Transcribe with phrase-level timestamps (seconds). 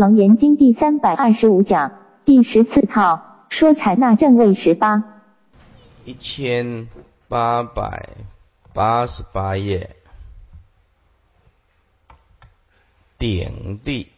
[0.00, 1.92] 楞严经第三百二十五讲
[2.24, 5.04] 第十四套说禅那正位十八，
[6.06, 6.88] 一千
[7.28, 8.08] 八百
[8.72, 9.94] 八十八页，
[13.18, 14.08] 顶地，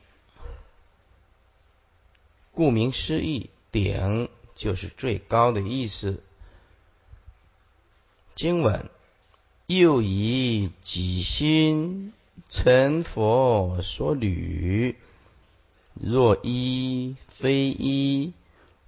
[2.53, 6.23] 顾名思义，顶就是最高的意思。
[8.37, 8.89] 经文
[9.67, 12.13] 又以己心
[12.49, 14.95] 成佛所履。
[15.95, 18.33] 若一非一，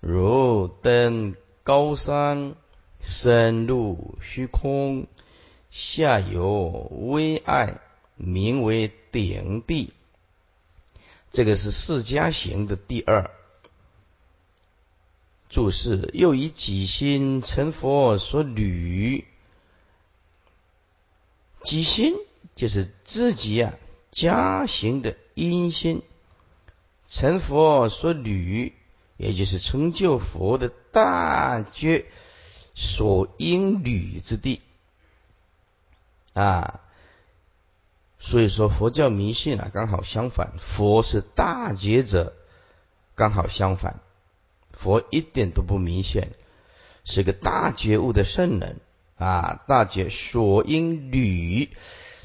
[0.00, 2.54] 如登高山，
[3.00, 5.06] 深入虚空，
[5.70, 7.80] 下有微爱，
[8.16, 9.92] 名为顶地。
[11.30, 13.30] 这个是释迦行的第二
[15.48, 16.10] 注释。
[16.14, 19.24] 又以己心成佛所履，
[21.62, 22.14] 己心
[22.54, 23.74] 就是自己啊
[24.10, 26.02] 加行的因心。
[27.06, 28.72] 成佛所履，
[29.16, 32.06] 也就是成就佛的大觉
[32.74, 34.60] 所应履之地
[36.32, 36.80] 啊。
[38.18, 40.54] 所以说，佛教迷信啊，刚好相反。
[40.59, 42.32] 佛是大觉者，
[43.14, 44.01] 刚好相反。
[44.73, 46.30] 佛一点都不明显，
[47.04, 48.80] 是个大觉悟的圣人
[49.18, 49.62] 啊。
[49.68, 51.68] 大觉所应履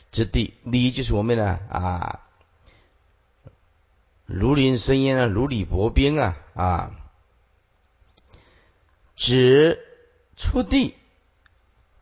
[0.10, 2.22] 之地，履就是我们的啊。
[4.32, 6.92] 如临深渊啊，如履薄冰啊啊！
[9.16, 9.80] 指
[10.38, 10.94] 出地，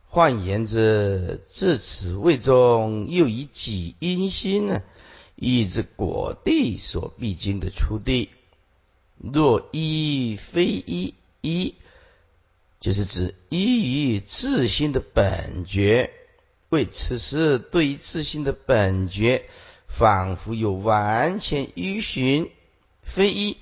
[0.10, 4.84] 换言之，至此位中，又以己因心呢，
[5.36, 8.30] 以之果地所必经的出地。
[9.16, 11.76] 若一非一，一
[12.82, 16.12] 就是指依于自心的本觉，
[16.68, 19.46] 为此时对于自心的本觉。
[19.88, 22.52] 仿佛有完全依循，
[23.02, 23.58] 非一，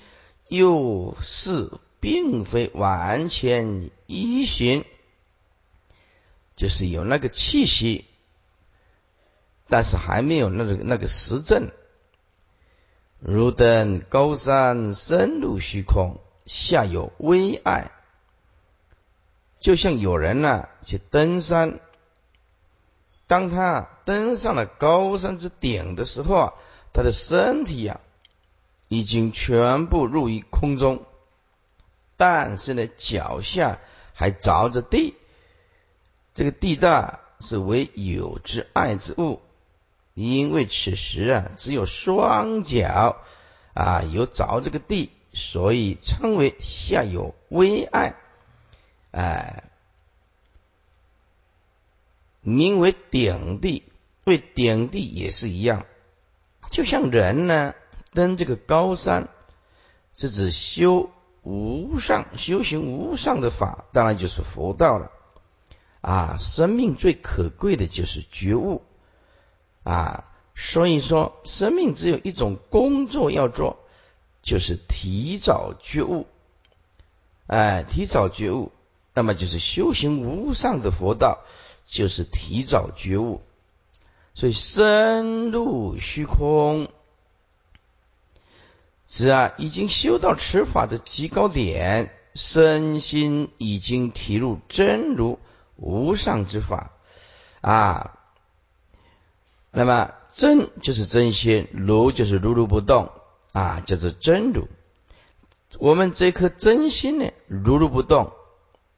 [0.49, 4.83] 又是并非完全依循，
[6.55, 8.05] 就是有那个气息，
[9.69, 11.71] 但是还没有那个那个实证。
[13.19, 17.91] 如登高山，深入虚空，下有微爱，
[19.59, 21.79] 就像有人呢去登山。
[23.27, 26.53] 当他登上了高山之顶的时候啊，
[26.93, 27.99] 他的身体呀
[28.87, 31.03] 已经全部入于空中，
[32.17, 33.79] 但是呢脚下
[34.13, 35.15] 还着着地，
[36.35, 39.41] 这个地大是为有之爱之物，
[40.13, 43.17] 因为此时啊只有双脚
[43.73, 48.15] 啊有着这个地，所以称为下有微爱，
[49.11, 49.63] 哎。
[52.45, 53.81] 名为顶地，
[54.23, 55.87] 对顶地也是一样，
[56.69, 57.73] 就像人呢
[58.13, 59.29] 登这个高山，
[60.13, 61.09] 是指修
[61.41, 65.11] 无上修行无上的法，当然就是佛道了。
[66.01, 68.83] 啊，生命最可贵的就是觉悟
[69.81, 73.79] 啊，所以说生命只有一种工作要做，
[74.43, 76.27] 就是提早觉悟。
[77.47, 78.71] 哎，提早觉悟，
[79.15, 81.39] 那么就是修行无上的佛道。
[81.85, 83.41] 就是提早觉悟，
[84.33, 86.89] 所以深入虚空，
[89.07, 95.39] 是啊，已经修到持法的极高点，身心已经提入真如
[95.75, 96.91] 无上之法
[97.61, 98.19] 啊。
[99.71, 103.11] 那么真就是真心，如就是如如不动
[103.51, 104.67] 啊，叫做真如。
[105.77, 108.33] 我们这颗真心呢，如如不动。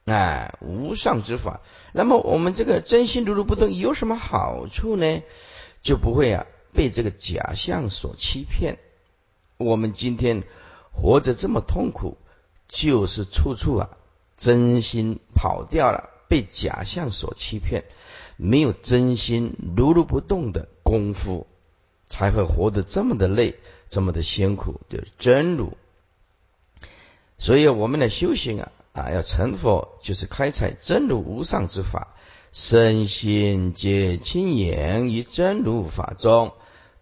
[0.07, 1.59] 哎，无上之法。
[1.91, 5.21] 那么我们这个真心如如不动有什么好处呢？
[5.83, 8.77] 就不会啊被这个假象所欺骗。
[9.57, 10.43] 我们今天
[10.93, 12.17] 活着这么痛苦，
[12.69, 13.89] 就是处处啊
[14.37, 17.83] 真心跑掉了，被假象所欺骗，
[18.37, 21.47] 没有真心如如不动的功夫，
[22.07, 23.55] 才会活得这么的累，
[23.89, 24.79] 这么的辛苦。
[24.87, 25.75] 就是真如。
[27.37, 28.71] 所以我们的修行啊。
[28.97, 32.15] 啊，要成佛，就是开采真如无上之法，
[32.51, 36.53] 身心皆清言于真如法中。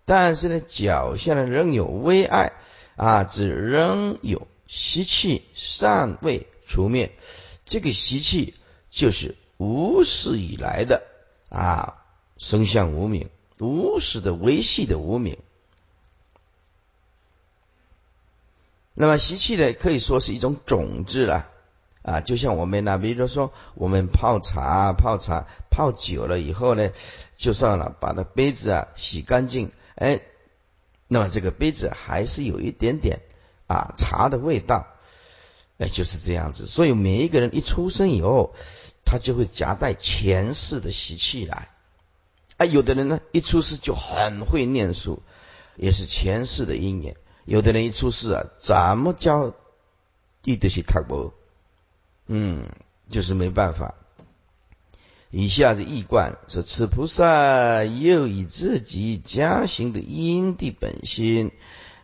[0.03, 2.51] 但是呢，脚下呢仍有微爱
[2.97, 7.13] 啊，只仍有习气尚未除灭。
[7.63, 8.55] 这个习气
[8.89, 11.01] 就是无始以来的
[11.49, 12.03] 啊，
[12.37, 15.37] 生相无名，无始的维系的无名。
[18.93, 21.51] 那么习气呢，可以说是一种种子了。
[22.05, 26.91] 啊，就像我们呢，比如说我们泡茶，泡茶泡久了以后呢，
[27.35, 30.21] 就算了，把那杯子啊洗干净，哎，
[31.07, 33.21] 那么这个杯子还是有一点点
[33.65, 34.85] 啊茶的味道，
[35.79, 36.67] 哎，就是这样子。
[36.67, 38.53] 所以每一个人一出生以后，
[39.03, 41.69] 他就会夹带前世的习气来。
[42.57, 45.23] 啊，有的人呢一出世就很会念书，
[45.75, 47.15] 也是前世的因缘；
[47.45, 49.55] 有的人一出世啊，怎么教，
[50.43, 51.33] 地都是太薄，
[52.27, 52.69] 嗯，
[53.09, 53.95] 就是没办法。
[55.29, 61.51] 以下是易观说：此菩萨又以自己家行的因地本心，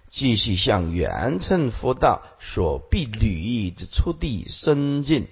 [0.10, 5.28] 继续向圆称佛道所必履之初地深进。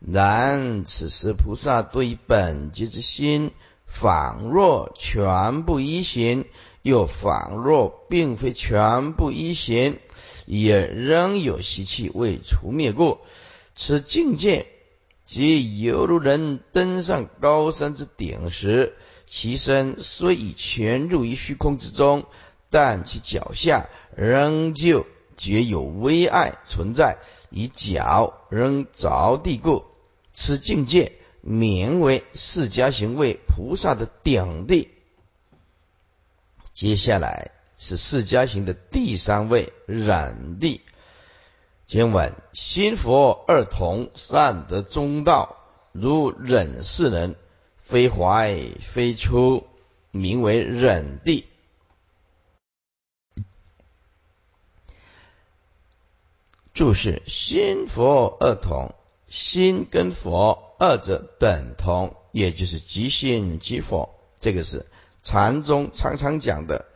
[0.00, 3.52] 然此时菩萨对本觉之心。
[3.92, 6.44] 仿若全部一行，
[6.80, 9.98] 又仿若并非全部一行，
[10.46, 13.20] 也仍有习气未除灭过。
[13.74, 14.66] 此境界，
[15.24, 18.96] 即犹如人登上高山之顶时，
[19.26, 22.26] 其身虽已全入于虚空之中，
[22.68, 25.06] 但其脚下仍旧
[25.36, 27.18] 觉有微爱存在，
[27.50, 29.84] 以脚仍着地故。
[30.32, 31.12] 此境界。
[31.42, 34.90] 名为释迦行为菩萨的顶地。
[36.74, 40.82] 接下来是释迦行的第三位染地。
[41.90, 45.56] 经文：心佛二同，善得中道，
[45.90, 47.34] 如忍世人，
[47.80, 49.66] 非怀非出，
[50.12, 51.46] 名为忍地。
[56.74, 58.94] 注释：心佛二同，
[59.26, 60.76] 心跟佛。
[60.78, 64.86] 二者等同，也就是即心即佛，这个是
[65.24, 66.86] 禅宗常常讲的。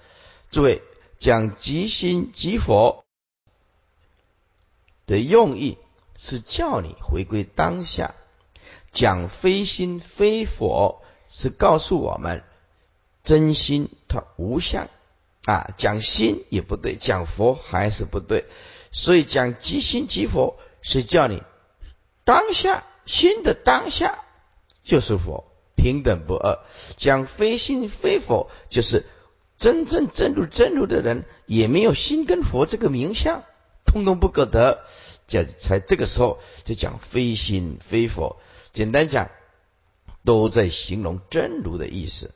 [0.53, 0.83] 诸位
[1.19, 3.04] 讲即心即佛
[5.07, 5.79] 的用意
[6.17, 8.15] 是叫你回归当下；
[8.93, 12.43] 讲非心非佛是告诉我们
[13.23, 14.89] 真心它无相
[15.45, 15.73] 啊。
[15.77, 18.45] 讲心也不对，讲佛还是不对。
[18.91, 21.43] 所以讲即心即佛是叫你
[22.25, 22.85] 当下。
[23.07, 24.21] 心的当下
[24.83, 25.45] 就是佛，
[25.77, 26.61] 平等不二。
[26.97, 29.05] 讲非心非佛，就是
[29.59, 33.45] 真正证入真如的人，也没有心跟佛这个名相，
[33.95, 34.85] 通通不可得。
[35.29, 38.41] 这才这个时候就讲非心非佛。
[38.73, 39.31] 简单讲，
[40.25, 42.33] 都在形容真如的意思。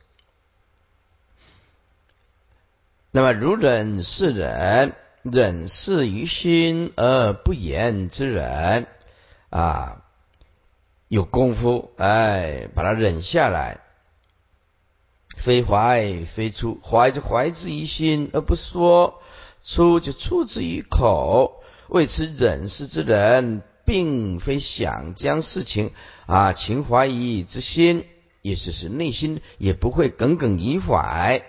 [3.11, 8.87] 那么如忍是忍，忍是于心而不言之忍
[9.51, 10.05] 啊。
[11.09, 13.81] 有功夫，哎，把它忍下来。
[15.37, 19.23] 非怀非出，怀就怀之于心而不说，
[19.63, 21.63] 出就出之于口。
[21.89, 25.93] 为此忍事之人，并非想将事情
[26.27, 28.05] 啊情怀疑之心，
[28.43, 31.49] 也就是内心也不会耿耿于怀，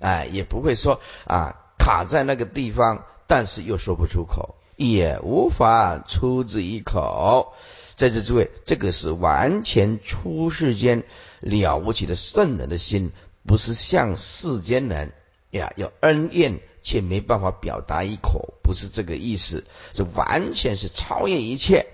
[0.00, 7.52] 哎，也不会说啊卡在那个地方，但是又说不出口，也无法出之于口。
[7.94, 11.04] 在这诸位，这个是完全出世间
[11.40, 13.12] 了不起的圣人的心，
[13.46, 15.12] 不是像世间人
[15.50, 21.86] 呀，有恩怨却没办法表达一口，不是这个意思，是完全是超越一切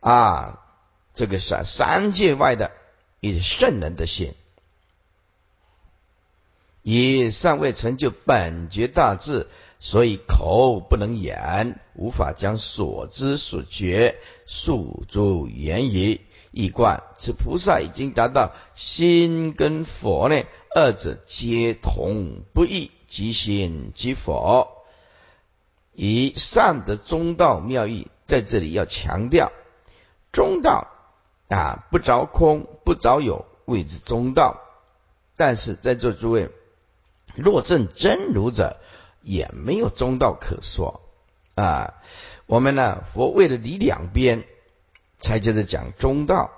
[0.00, 0.60] 啊！
[1.14, 2.70] 这个是三界外的
[3.20, 4.34] 一圣人的心，
[6.82, 9.48] 以尚未成就本觉大智。
[9.82, 16.20] 所以口不能言，无法将所知所觉诉诸言语。
[16.50, 20.42] 一贯此菩萨已经达到心跟佛呢，
[20.74, 24.86] 二者皆同不异，即心即佛。
[25.92, 29.52] 以善的中道妙义，在这里要强调，
[30.32, 30.86] 中道
[31.50, 34.58] 啊，不着空，不着有，谓之中道。
[35.36, 36.50] 但是在座诸位，
[37.34, 38.78] 若证真如者。
[39.22, 41.02] 也没有中道可说
[41.54, 41.92] 啊！
[42.46, 44.44] 我们呢，佛为了离两边，
[45.18, 46.50] 才接着讲中道。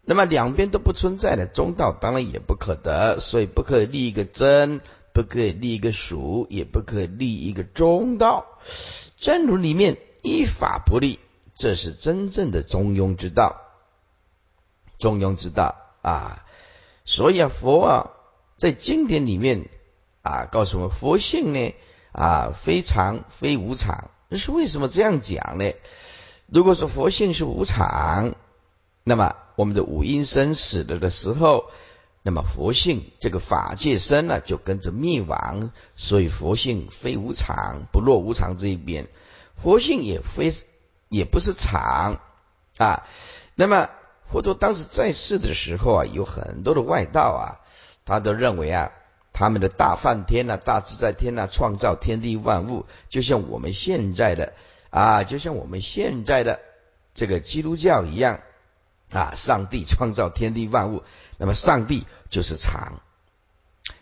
[0.00, 4.80] 那么两边都不存在的中道，当然也不可得，所以不可以立一个真，
[5.12, 8.46] 不可以立一个属，也不可以立一个中道。
[9.16, 11.18] 真如里面依法不立，
[11.54, 13.60] 这是真正的中庸之道。
[14.98, 16.44] 中庸之道啊！
[17.04, 18.10] 所以啊，佛啊，
[18.56, 19.68] 在经典里面。
[20.24, 21.74] 啊，告诉我们佛性呢
[22.12, 25.72] 啊，非常非无常，那是为什么这样讲呢？
[26.46, 28.36] 如果说佛性是无常，
[29.02, 31.64] 那么我们的五阴生死了的时候，
[32.22, 39.08] 那么佛性这个法界生呢就跟着灭亡，所以佛性非无常，不落无常这一边，
[39.56, 40.52] 佛性也非
[41.08, 42.20] 也不是常
[42.76, 43.06] 啊。
[43.54, 43.90] 那么
[44.30, 47.60] 佛陀当时在世的时候啊，有很多的外道啊，
[48.04, 48.92] 他都认为啊。
[49.34, 54.52] 他们的大梵天呐、大自在天呐，创造天地万物，就像我们现在的
[54.90, 56.60] 啊，就像我们现在的
[57.14, 58.42] 这个基督教一样
[59.12, 61.02] 啊，上帝创造天地万物，
[61.36, 63.00] 那么上帝就是常，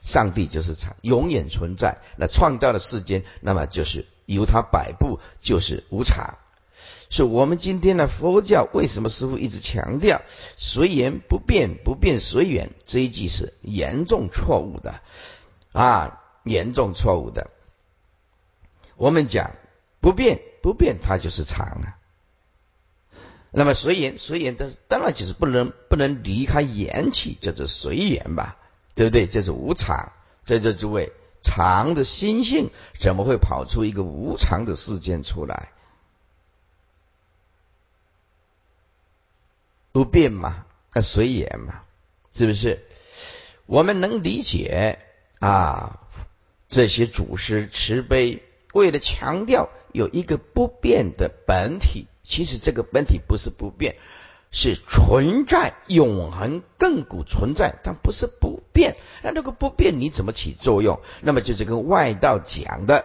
[0.02, 1.98] 上帝就是常，永远存在。
[2.16, 6.38] 那创造的世间，那么就是由他摆布，就是无常。
[7.10, 10.22] 所以，我们今天的佛教为什么师傅一直强调
[10.56, 12.70] 随缘不变，不变随缘？
[12.86, 15.00] 这一句是严重错误的
[15.72, 17.50] 啊，严重错误的。
[18.96, 19.56] 我们讲
[20.00, 21.99] 不变，不变它就是常啊。
[23.52, 28.56] 那么随缘，随缘，但是当然就是不能不能离开缘起，叫做随缘吧，
[28.94, 29.26] 对不对？
[29.26, 30.12] 这是无常，
[30.44, 35.72] 在这诸位常的心性，怎么会跑出一个无常的事件出来？
[39.92, 41.82] 不变嘛，那随缘嘛，
[42.32, 42.84] 是不是？
[43.66, 45.00] 我们能理解
[45.40, 46.00] 啊，
[46.68, 48.42] 这些祖师慈悲，
[48.72, 53.96] 为了强调有一个不变的本体，其实这个本体不是不变，
[54.50, 58.96] 是存在永恒亘古存在，但不是不变。
[59.22, 61.00] 那这个不变你怎么起作用？
[61.20, 63.04] 那么就是跟外道讲的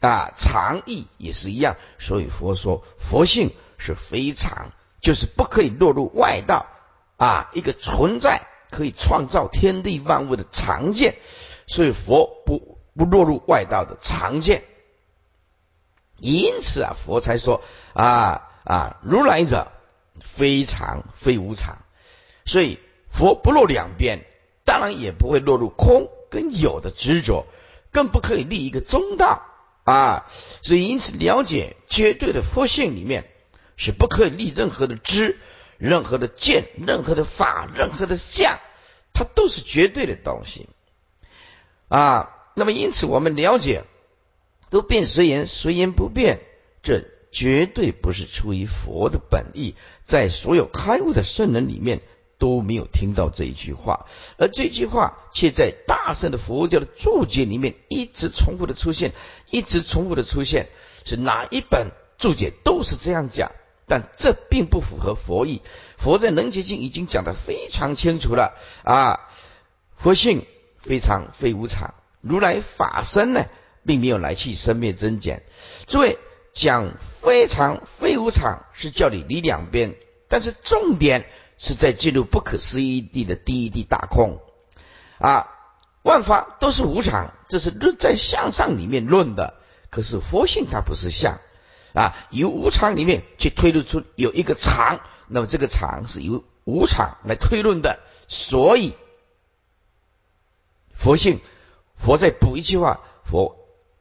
[0.00, 1.76] 啊，常义也是一样。
[1.98, 4.72] 所以佛说佛性是非常。
[4.98, 6.66] 就是不可以落入外道
[7.16, 11.16] 啊，一个存在可以创造天地万物的常见，
[11.68, 14.64] 所以佛不不落入外道的常见，
[16.18, 19.72] 因此啊，佛才说啊啊，如来者
[20.20, 21.78] 非常非无常，
[22.44, 22.78] 所以
[23.10, 24.24] 佛不落两边，
[24.64, 27.46] 当然也不会落入空跟有的执着，
[27.92, 29.42] 更不可以立一个中道
[29.84, 30.26] 啊，
[30.62, 33.28] 所以因此了解绝对的佛性里面。
[33.78, 35.38] 是不可以立任何的知、
[35.76, 38.58] 任何的见、任何的法、任何的相，
[39.12, 40.70] 它都是绝对的东西
[41.88, 42.34] 啊。
[42.54, 43.84] 那么因此我们了解，
[44.70, 46.40] 都变随缘，随缘不变，
[46.82, 49.74] 这绝对不是出于佛的本意。
[50.04, 52.00] 在所有开悟的圣人里面
[52.38, 54.06] 都没有听到这一句话，
[54.38, 59.12] 而这句话却在大圣的佛教的注解里面一直重复的出现，
[59.50, 60.68] 一直重复的出现。
[61.04, 63.52] 是哪一本注解都是这样讲。
[63.88, 65.62] 但这并不符合佛意。
[65.96, 69.30] 佛在《能结经》已经讲得非常清楚了啊！
[69.94, 70.44] 佛性
[70.80, 73.46] 非常非无常，如来法身呢，
[73.86, 75.44] 并没有来去生灭增减。
[75.86, 76.18] 诸位
[76.52, 79.94] 讲非常非无常，是叫你离两边，
[80.28, 81.26] 但是重点
[81.56, 84.40] 是在进入不可思议地的第一地大空
[85.18, 85.52] 啊！
[86.02, 89.54] 万法都是无常，这是论在相上里面论的。
[89.90, 91.40] 可是佛性它不是相。
[91.94, 98.94] 啊，由无常里面去推论出有一个常，那么这个常是由无常来推论的，所以
[100.92, 101.40] 佛性，
[101.96, 103.56] 佛再补一句话，佛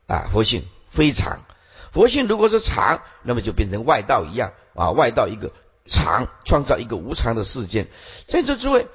[0.07, 1.39] 啊，佛性非常，
[1.91, 5.51] 佛性如果是常，那么就变成外道一样啊，外道一个
[5.85, 7.87] 常创造一个无常的世界，
[8.27, 8.87] 在这诸位，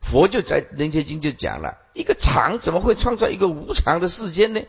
[0.00, 4.60] 佛就在《人间经》就讲了一个常怎么会创造一个无常的世间呢？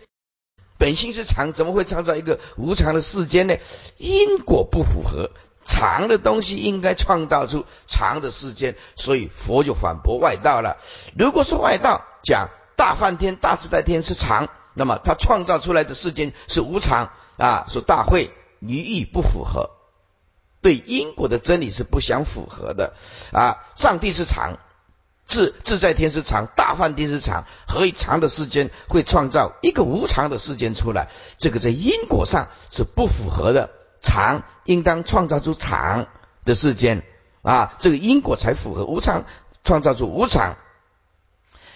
[0.79, 3.55] 本性是常，怎么会创造一个无常的世间呢？
[3.97, 5.31] 因果不符合，
[5.63, 10.77] 常的东西应该创造出常的世间，所以佛就反驳外道了。
[11.17, 19.69] 如果说外道讲大梵天、大自在天是常，那么他创造出来的世间是无常啊，说大会语义不符合，
[20.61, 22.93] 对因果的真理是不相符合的
[23.31, 23.57] 啊。
[23.75, 24.57] 上帝是常。
[25.25, 31.07] 自自在天是常，大梵天是常，何以常的世间会创造一个无常的世间出来？
[31.37, 33.69] 这个在因果上是不符合的。
[34.01, 36.07] 常应当创造出常
[36.43, 37.03] 的世间
[37.41, 38.83] 啊，这个因果才符合。
[38.83, 39.23] 无常
[39.63, 40.57] 创造出无常。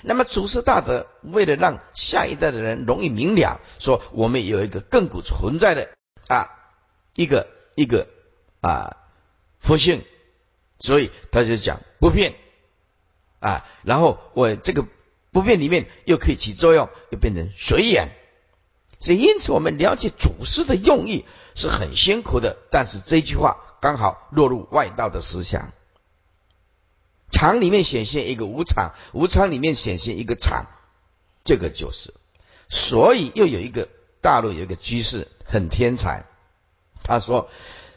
[0.03, 5.89] 那么祖师大德为了让下一代的人容易明了，说我们有一个亘古存在的
[6.27, 6.49] 啊
[7.15, 8.07] 一个一个
[8.61, 8.97] 啊
[9.59, 10.03] 佛性，
[10.79, 12.35] 所以他就讲不变。
[13.39, 14.83] 啊，然后我这个
[15.31, 18.09] 不变里面又可以起作用，又变成随缘，
[18.99, 21.23] 所以因此我们了解祖师的用意
[21.53, 25.71] 是很辛苦的，但是这句话刚好落入外道的思想。
[27.29, 30.65] 常里面显现一个无常，无常里面显现一个常，
[31.43, 32.13] 这个就是。
[32.69, 33.87] 所以又有一个
[34.21, 36.25] 大陆有一个居士很天才，
[37.03, 37.49] 他说：“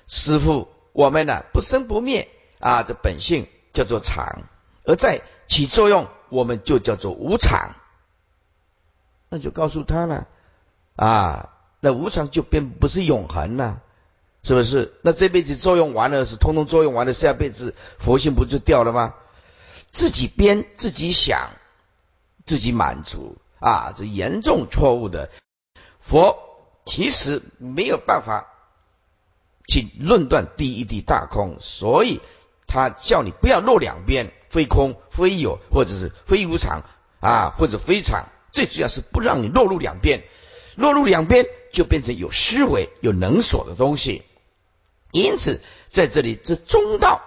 [0.07, 4.43] 师傅，我们呢不生不灭啊的本性叫做常。”
[4.85, 7.75] 而在起作用，我们就叫做无常。
[9.29, 10.27] 那就告诉他了
[10.97, 13.83] 啊，那无常就变不是永恒了，
[14.43, 14.95] 是不是？
[15.03, 19.15] 那这辈子作用完了，是通通作用完了，下辈子佛性不就掉了吗？
[19.93, 21.51] 自己编自己想，
[22.45, 25.31] 自己满足啊，这严重错误的。
[25.99, 26.39] 佛
[26.87, 28.47] 其实没有办法
[29.69, 32.21] 去论断第一地大空，所以
[32.67, 36.83] 他叫你不要落两边，非空非有，或者是非无常
[37.21, 38.27] 啊，或者非常。
[38.53, 40.25] 最主要是不让你落入两边，
[40.75, 44.25] 落入两边就变成有思维、有能所的东西。
[45.13, 47.23] 因此，在这里这中道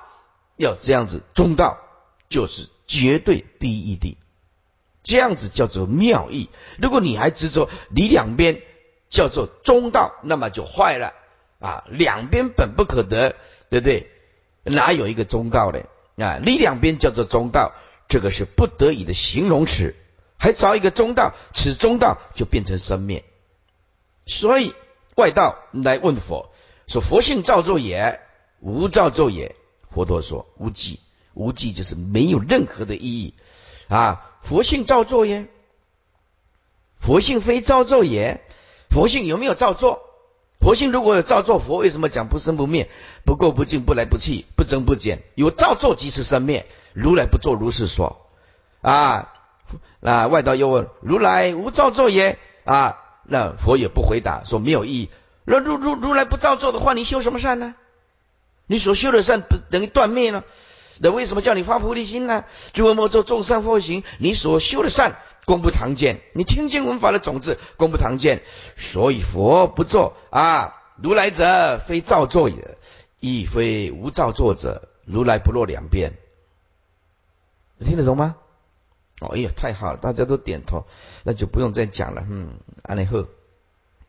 [0.58, 1.78] 要这样子，中道
[2.34, 4.18] 就是绝对第一的，
[5.04, 6.50] 这样子叫做妙义。
[6.80, 8.64] 如果你还执着你两边
[9.08, 11.14] 叫做中道，那么就坏了
[11.60, 11.84] 啊！
[11.90, 13.36] 两边本不可得，
[13.70, 14.10] 对不对？
[14.64, 15.86] 哪有一个中道的
[16.18, 16.40] 啊？
[16.44, 17.72] 你两边叫做中道，
[18.10, 19.96] 这个是不得已的形容词。
[20.40, 23.24] 还找一个中道，此中道就变成生灭。
[24.26, 24.74] 所以
[25.14, 26.52] 外道来问佛
[26.88, 28.22] 说：“佛性造作也，
[28.60, 29.56] 无造作也。”
[29.94, 31.00] 佛陀说：“无记，
[31.34, 33.34] 无记就是没有任何的意义
[33.88, 34.32] 啊！
[34.42, 35.48] 佛性造作耶？
[37.00, 38.42] 佛性非造作也？
[38.90, 40.02] 佛性有没有造作？
[40.60, 42.90] 佛性如果有造作，佛为什么讲不生不灭、
[43.26, 45.24] 不垢不净、不来不去、不增不减？
[45.36, 46.66] 有造作即是生灭。
[46.94, 48.28] 如来不作如是说
[48.82, 49.30] 啊。”
[50.00, 55.10] 那外道又问：“如来无造作也？”啊，那佛也不回答，说没有意义。
[55.46, 57.74] 那如如如来不造作的话，你修什么善呢？
[58.68, 60.44] 你所修的善不等于断灭了？
[61.00, 62.46] 那为什么叫你发菩提心呢？
[62.74, 64.04] 诸恶莫作，众善奉行。
[64.20, 68.44] 你所修的善功不唐见，你听经闻法的种子功不唐见，
[68.78, 70.76] 所以佛不做啊。
[70.96, 72.78] 如来者非造作也，
[73.20, 74.90] 亦非无造作者。
[75.06, 76.14] 如来不落两边，
[77.78, 78.36] 你听得懂吗？
[79.20, 80.86] 哎呀，太好了，大家都点头，
[81.24, 82.26] 那就不用再讲了。
[82.30, 83.26] 嗯，安利后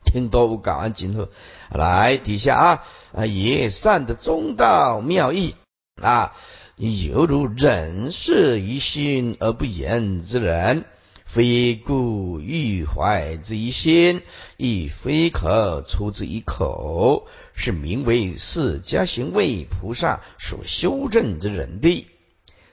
[0.04, 1.28] 听多无搞安今后，
[1.70, 5.56] 来底下啊啊，也善的中道妙义
[6.00, 6.34] 啊，
[6.76, 10.84] 犹如忍视于心而不言之人，
[11.24, 14.22] 非故欲怀之一心，
[14.56, 22.06] 亦非可出之一口，是名为释迦行为菩萨所修正之人的。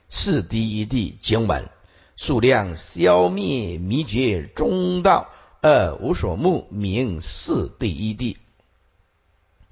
[0.08, 1.68] 是第一地经文。
[2.16, 5.28] 数量消灭迷觉中道
[5.60, 8.36] 二无所目名四第一地，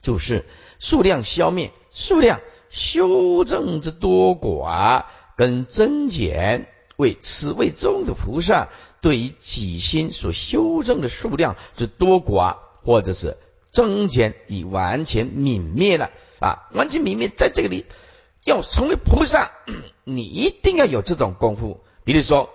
[0.03, 0.47] 就是
[0.79, 5.05] 数量消灭数量修正之多寡
[5.37, 8.69] 跟增减，为此为中的菩萨
[9.01, 13.37] 对于己心所修正的数量之多寡或者是
[13.71, 17.87] 增减已完全泯灭了啊，完全泯灭，在这个里
[18.45, 19.51] 要成为菩萨，
[20.05, 21.81] 你一定要有这种功夫。
[22.05, 22.51] 比如说，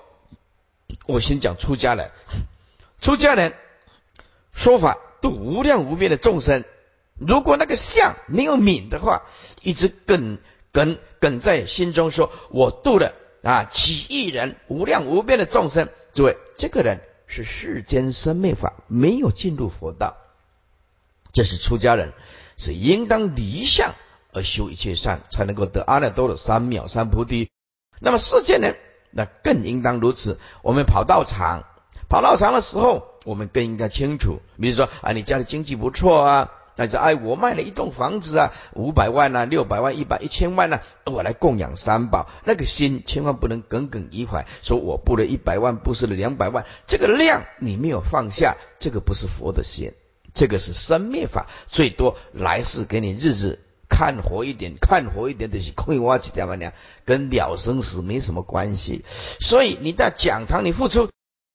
[1.05, 2.11] 我先讲出家人，
[2.99, 3.53] 出家人
[4.53, 6.65] 说法度无量无边的众生，
[7.19, 9.23] 如果那个相没有泯的话，
[9.61, 10.37] 一直梗
[10.71, 20.17] 梗梗在心中，说我度了啊几亿人无量无边的众生，诸位，这个人是世间生灭法，没有进入佛道，
[21.31, 22.13] 这是出家人，
[22.57, 23.93] 是应当离相
[24.33, 27.49] 而修一切善，才能够得阿耨多罗三藐三菩提。
[27.99, 28.75] 那么世间人。
[29.17, 30.41] 那更应当如此。
[30.61, 31.63] 我们跑道场，
[32.09, 34.41] 跑道场的时候，我们更应该清楚。
[34.59, 42.27] 比如说啊，你家里经济不错啊，但是哎，我卖了一栋房子啊，五百万啊，六百万、一百、一千万啊，我来供养三宝。
[42.43, 49.93] 那个心千万不能耿耿于怀，说我布了一百万，布施了两百万，这个量你没有放下，这个不是佛的心，
[50.33, 53.59] 这个是生灭法，最多来世给你日子。
[53.87, 56.73] 看活一点，看活一点的是亏我几条万两，
[57.05, 59.05] 跟了生死没什么关系。
[59.39, 61.07] 所以你在讲堂你付出，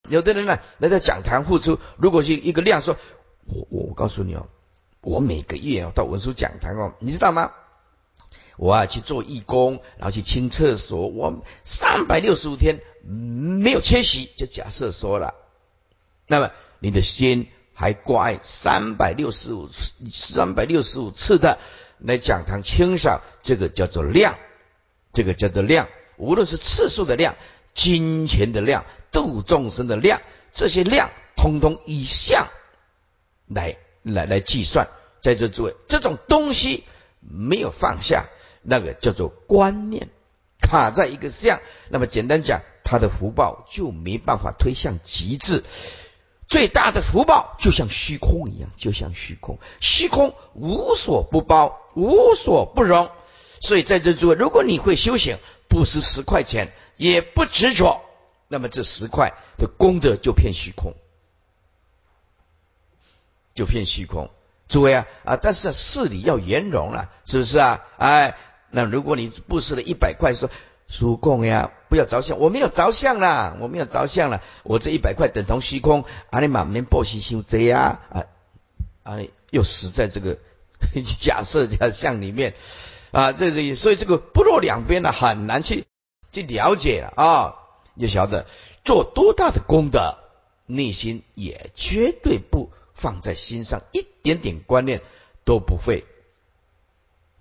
[0.09, 2.97] 有的人呢来到讲堂付出，如果是一个量说，
[3.47, 4.47] 我我告诉你哦，
[5.01, 7.53] 我每个月要到文殊讲堂哦，你知道吗？
[8.57, 15.35] 我要去做义工，然后去清厕所，我三百六十五天没有缺席，就假设说了，
[16.27, 19.69] 那么你的心还挂三百六十五
[20.13, 21.59] 三百六十五次的。
[22.03, 24.39] 来讲堂清扫，这个叫做量，
[25.13, 25.87] 这个叫做量。
[26.17, 27.37] 无论是次数的量、
[27.75, 32.49] 金钱的量、度众生的量，这些量通通以相
[33.49, 34.89] 来来来计算。
[35.21, 36.85] 在座诸位，这种东西
[37.21, 38.25] 没有放下，
[38.63, 40.09] 那个叫做观念
[40.63, 41.61] 卡在一个相。
[41.91, 45.63] 那么简单讲，他的福报就没办法推向极致。
[46.49, 53.11] 最大的福报就像虚空一样，就像虚空，虚空无所不包，无所不容。
[53.61, 55.37] 所以在这诸位，如果你会修行，
[55.69, 58.01] 不是十块钱，也不执着，
[58.49, 60.95] 那么这十块的功德就骗虚空，
[63.61, 64.31] 就偏虚空。
[64.69, 67.85] 诸位啊啊，但是事理要圆融了，是不是啊？
[67.99, 68.39] 哎，
[68.71, 70.49] 那如果你布施了一百块，说
[70.89, 78.25] 叔公呀，不要着相，我没有着相啦，我没有着相了，我这一百块等同虚空，阿里满面报西修这呀啊
[79.03, 79.19] 啊，
[79.51, 80.39] 又死在这个
[81.21, 82.55] 假设假象里面
[83.11, 85.85] 啊，这这所以这个不落两边呢，很难去
[86.33, 87.57] 去了解啊，
[88.01, 88.47] 就晓得
[88.85, 90.17] 做多大的功德，
[90.65, 92.71] 内心也绝对不
[93.01, 95.01] 放在心上，一点点观念
[95.47, 96.05] 都不会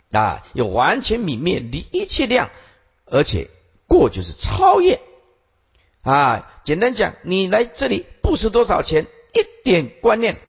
[0.10, 2.50] 啊，要完全泯灭离一切量。
[3.12, 3.50] 而且
[3.88, 5.02] 过就是超越
[6.02, 6.62] 啊！
[6.64, 10.40] 简单讲，你来这里不是多少钱，一点观念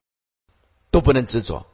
[0.91, 1.67] 都不能执着，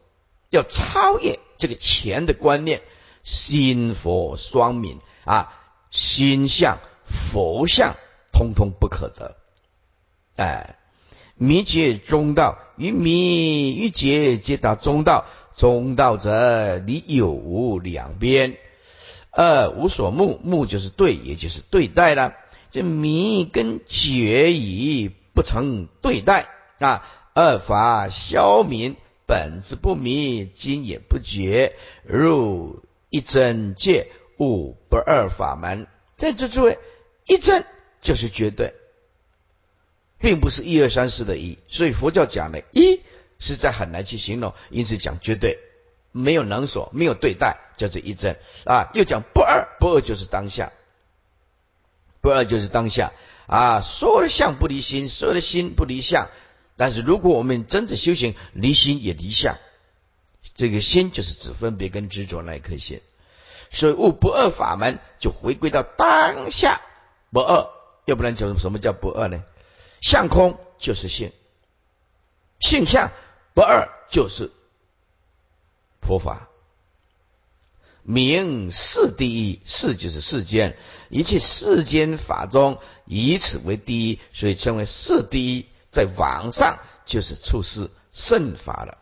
[0.49, 2.81] 要超越这个钱的观念，
[3.21, 5.53] 心佛双泯啊，
[5.91, 7.95] 心相佛相
[8.31, 9.35] 通通不可得。
[10.37, 10.79] 哎，
[11.37, 18.57] 迷解中道，与迷与解皆达中道，中道者离有无两边。
[19.31, 22.33] 二无所目，目就是对，也就是对待了。
[22.71, 26.47] 这迷跟觉已不成对待
[26.79, 27.07] 啊。
[27.33, 28.95] 二法消泯，
[29.27, 34.07] 本质不迷，今也不觉，入一真界，
[34.39, 35.85] 悟不二法门。
[36.15, 36.79] 在这诸位，
[37.27, 37.63] 一真
[38.01, 38.73] 就是绝对，
[40.19, 41.57] 并不是一二三四的一。
[41.67, 43.01] 所以佛教讲的一
[43.39, 45.59] 实在很难去形容，因此讲绝对。
[46.13, 48.89] 没有能所，没有对待，叫做一真啊。
[48.95, 50.71] 又讲不二，不二就是当下，
[52.21, 53.11] 不二就是当下
[53.45, 53.81] 啊。
[53.81, 56.29] 所有的相不离心，所有的心不离相。
[56.75, 59.57] 但是如果我们真的修行，离心也离相，
[60.55, 63.01] 这个心就是指分别跟执着那一颗心。
[63.69, 66.81] 所以悟不二法门，就回归到当下
[67.31, 67.69] 不二。
[68.05, 69.43] 要不然讲什么叫不二呢？
[70.01, 71.31] 相空就是性，
[72.59, 73.11] 性相
[73.53, 74.51] 不二就是。
[76.01, 76.47] 佛法
[78.03, 80.77] 名世第一，世就是世间
[81.09, 85.67] 一切世间法中，以此为第一，所以称为世第一。
[85.91, 88.99] 在网上就是处世圣法了。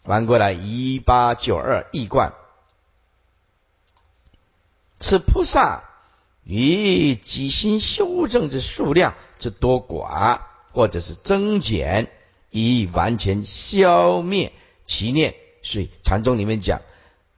[0.00, 2.32] 翻过来一八九二易观，
[4.98, 5.84] 此菩萨
[6.44, 10.40] 与己心修正之数量之多寡，
[10.72, 12.10] 或者是增减，
[12.50, 14.52] 以完全消灭
[14.84, 15.34] 其念。
[15.62, 16.82] 所以禅宗里面讲，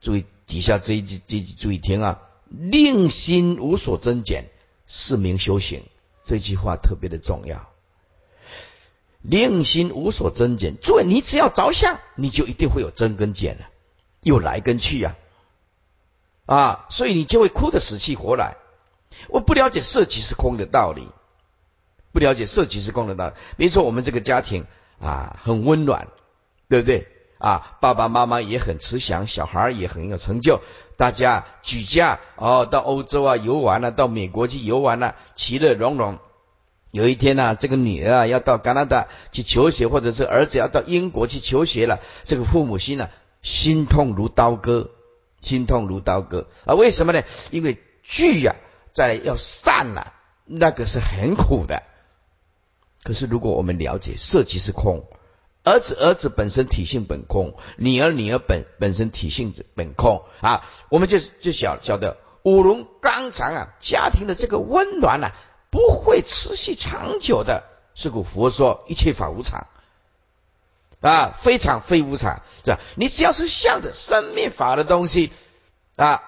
[0.01, 4.47] 注意底下这一句，这句注意听啊，令心无所增减，
[4.87, 5.83] 是名修行。
[6.25, 7.69] 这句话特别的重要。
[9.21, 13.69] 令心无所增减，诸位，你只要着相，你就一定会有增跟减了，
[14.23, 15.17] 有来跟去呀，
[16.47, 18.57] 啊，所以你就会哭得死去活来。
[19.29, 21.09] 我不了解色即是空的道理，
[22.12, 23.35] 不了解色即是空的道理。
[23.57, 24.66] 比如说我们这个家庭
[25.00, 26.09] 啊，很温暖，
[26.68, 27.09] 对不对？
[27.38, 30.61] 啊，爸爸妈妈也很慈祥，小孩也很有成就，
[30.96, 36.18] 大家举家哦到欧洲啊游玩了，到美国去游玩了，其乐融融。
[36.90, 43.11] 有一天呢，这个女儿啊要到加拿大去求学，或者是儿子要到英国去求学了，这个父母心呢
[43.42, 44.90] 心痛如刀割，
[45.42, 46.74] 心痛如刀割啊！
[46.74, 47.24] 为什么呢？
[47.50, 48.55] 因为聚呀，
[48.94, 50.14] 再来要散了，
[50.46, 51.83] 那个是很苦的。
[53.02, 55.04] 可是如果我们了解色即是空。
[55.64, 60.62] 儿子，儿子本身体性本空；女儿，女儿本本身体性本空啊。
[60.90, 65.30] 我们就就晓晓得五龙刚长啊，家庭的这个温暖呢，
[65.70, 67.64] 不会持续长久的。
[67.94, 69.68] 是故佛说一切法无常
[71.00, 72.80] 啊，非常非无常，是吧？
[72.96, 75.33] 你只要是向着生命法的东西
[75.96, 76.22] 啊，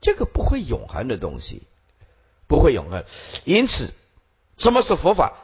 [0.00, 1.68] 这个不会永恒的东西，
[2.46, 3.04] 不会永恒。
[3.44, 3.92] 因此，
[4.56, 5.34] 什么是佛法？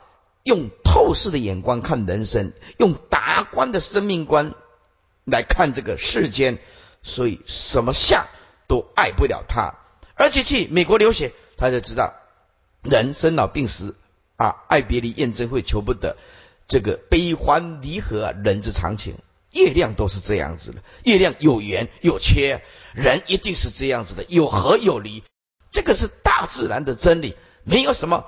[0.42, 4.54] 用透视的眼光看人生，用达观的生命观
[5.24, 6.58] 来看这个世间，
[7.02, 8.26] 所以什么相
[8.66, 9.74] 都爱不了他。
[10.14, 12.14] 而且去美国留学，他就知道
[12.82, 13.96] 人生老病死
[14.36, 16.16] 啊，爱别离、怨憎会、求不得，
[16.66, 19.18] 这个悲欢离合啊，人之常情。
[19.52, 22.62] 月亮都是这样子的，月亮有圆有缺，
[22.94, 25.22] 人一定是这样子的，有合有离，
[25.70, 28.24] 这个是大自然的真理，没有什么。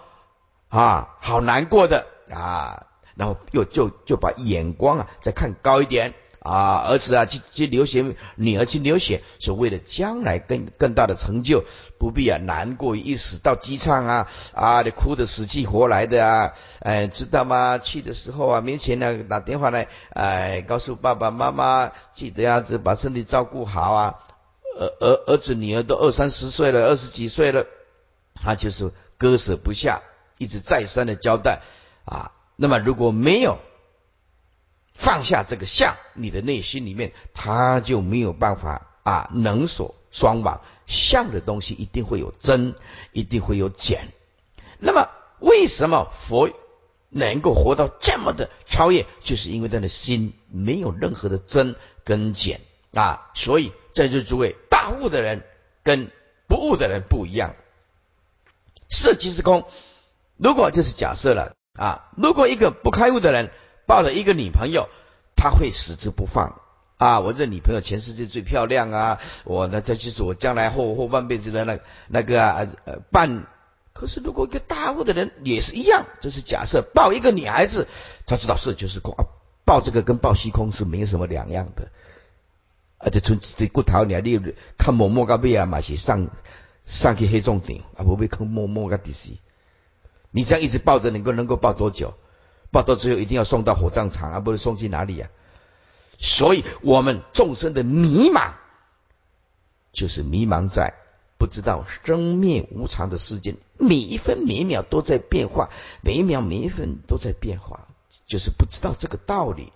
[0.69, 2.87] 啊，好难过的啊！
[3.15, 11.63] 然后又就就把眼光啊再看高一点啊，儿子啊去去留学，女儿去留学，是为了将来更更大的成就，
[11.99, 13.37] 不必啊难过一时。
[13.37, 16.55] 到机场啊啊，你哭得死去活来的啊！
[16.81, 17.77] 哎，知道吗？
[17.77, 24.15] 去的时候啊，没钱呢，打电话来，哎，告诉爸爸妈妈，记得样子把身体照顾好啊。
[24.79, 27.67] 儿儿儿子女儿都二三十岁了，二十几岁了，
[28.35, 30.03] 他就是割舍不下。
[30.39, 31.61] 一直再三的交代
[32.05, 33.59] 啊，那么如果没有
[34.93, 42.75] 放下这个相，你的内心里面他就没有办法啊能所双往，相的东西一定会有增，
[43.13, 44.09] 一定会有减。
[44.81, 45.09] 那么
[45.39, 46.51] 为什么佛
[47.09, 49.07] 能够活到这么的超越？
[49.21, 52.63] 就是因为他的心没有任何的增跟减
[52.95, 53.31] 啊。
[53.35, 55.45] 所以在这诸位大悟的人
[55.85, 56.11] 跟
[56.49, 57.55] 不悟的人不一样。
[58.91, 59.65] 色即是空，
[60.37, 63.53] 如果这是假设了啊，如果一个不开悟的人
[63.87, 64.89] 抱了一个女朋友，
[65.37, 66.61] 他会死之不放
[66.97, 67.21] 啊！
[67.21, 69.21] 我这女朋友全世界最漂亮啊！
[69.45, 73.47] 我呢，这就是我将来后后半辈子的那那个啊呃伴。
[73.93, 77.87] 可是如果一个大悟的人也是一样，这是假设抱一个女孩子，
[78.27, 79.31] 他知道色就是空啊，
[79.65, 81.93] 抱这个跟抱虚空是没有什么两样的。
[83.03, 86.31] 而且从这骨头你你看某某个背啊嘛是上。
[86.85, 89.39] 上去黑重点啊，不被坑摸摸个底西。
[90.33, 92.15] 你这样一直抱着，能够能够抱多久？
[92.73, 95.31] 抱到最后一定要送到火葬场啊，不是送去哪里呀？
[96.19, 98.55] 所以，我们众生的迷茫，
[99.93, 100.95] 就是迷茫在
[101.39, 105.71] 不知道生灭无常的世间，每一分每秒都在变化，
[106.03, 107.87] 每一秒每一分都在变化，
[108.27, 109.73] 就是不知道这个道理。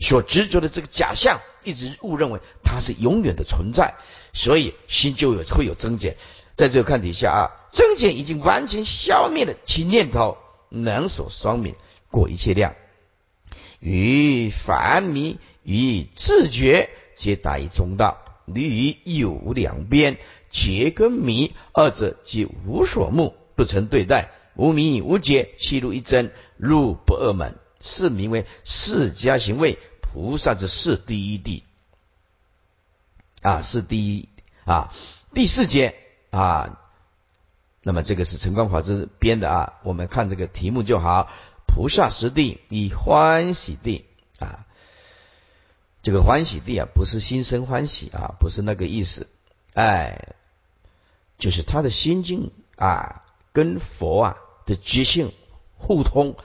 [0.00, 3.96] 所执着的这个假象，一直误认为它是永远的存在，
[4.32, 6.16] 所以心就有会有增减。
[6.54, 10.38] 在这个看底下啊，增减已经完全消灭了其念头，
[10.70, 11.74] 能所双泯
[12.10, 12.74] 过一切量，
[13.80, 20.16] 与凡迷与自觉皆达于中道，离于有两边，
[20.48, 27.58] 觉跟迷二者皆无所目，不成对待，无迷无觉，气入一真，入不二门。
[27.78, 29.78] 是名为释迦行位
[30.16, 31.62] 菩萨之四第一地
[33.42, 34.30] 啊，是第一
[34.64, 34.90] 啊，
[35.34, 35.94] 第四节
[36.30, 36.80] 啊。
[37.82, 41.30] 那么这个是晨光法师编的啊，我们看这个题目就好。
[41.66, 44.06] 菩萨十地以欢喜地
[44.38, 44.64] 啊，
[46.02, 49.28] 这个欢喜地啊，不是心生欢喜啊，不是那个意思，
[49.74, 50.34] 哎，
[51.36, 53.20] 就是他的心境啊，
[53.52, 55.34] 跟佛啊的觉性
[55.76, 56.36] 互通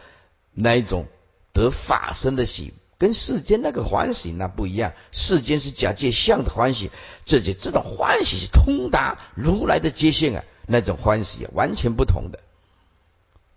[0.51, 1.07] 那一种。
[1.53, 4.93] 得法身的喜，跟世间那个欢喜那不一样。
[5.11, 6.91] 世间是假借相的欢喜，
[7.25, 12.39] 这就这种欢喜是通达如来的界限啊，那种欢喜完全不同的。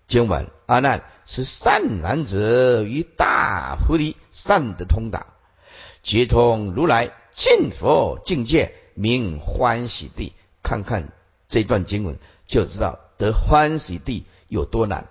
[0.08, 5.26] 经文阿难是善男子与大菩提善的通达，
[6.02, 10.32] 接通如来净佛境界，名欢喜地。
[10.62, 11.12] 看看
[11.50, 15.06] 这段经文就知道得欢喜地有多难。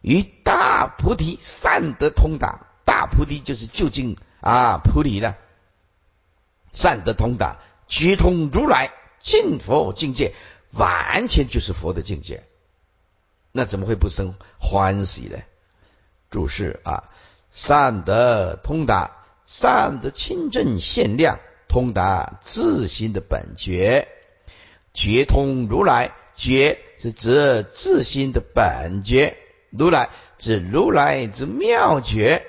[0.00, 5.36] 与大菩提善得通达，大菩提就是究竟啊菩提了，
[6.72, 10.34] 善得通达，觉通如来净佛境界，
[10.72, 12.44] 完全就是佛的境界，
[13.52, 15.38] 那怎么会不生欢喜呢？
[16.30, 17.04] 注释啊，
[17.50, 24.08] 善得通达，善得清正限量，通达自心的本觉，
[24.94, 29.36] 觉通如来觉是指自心的本觉。
[29.70, 32.46] 如来指如来之妙觉，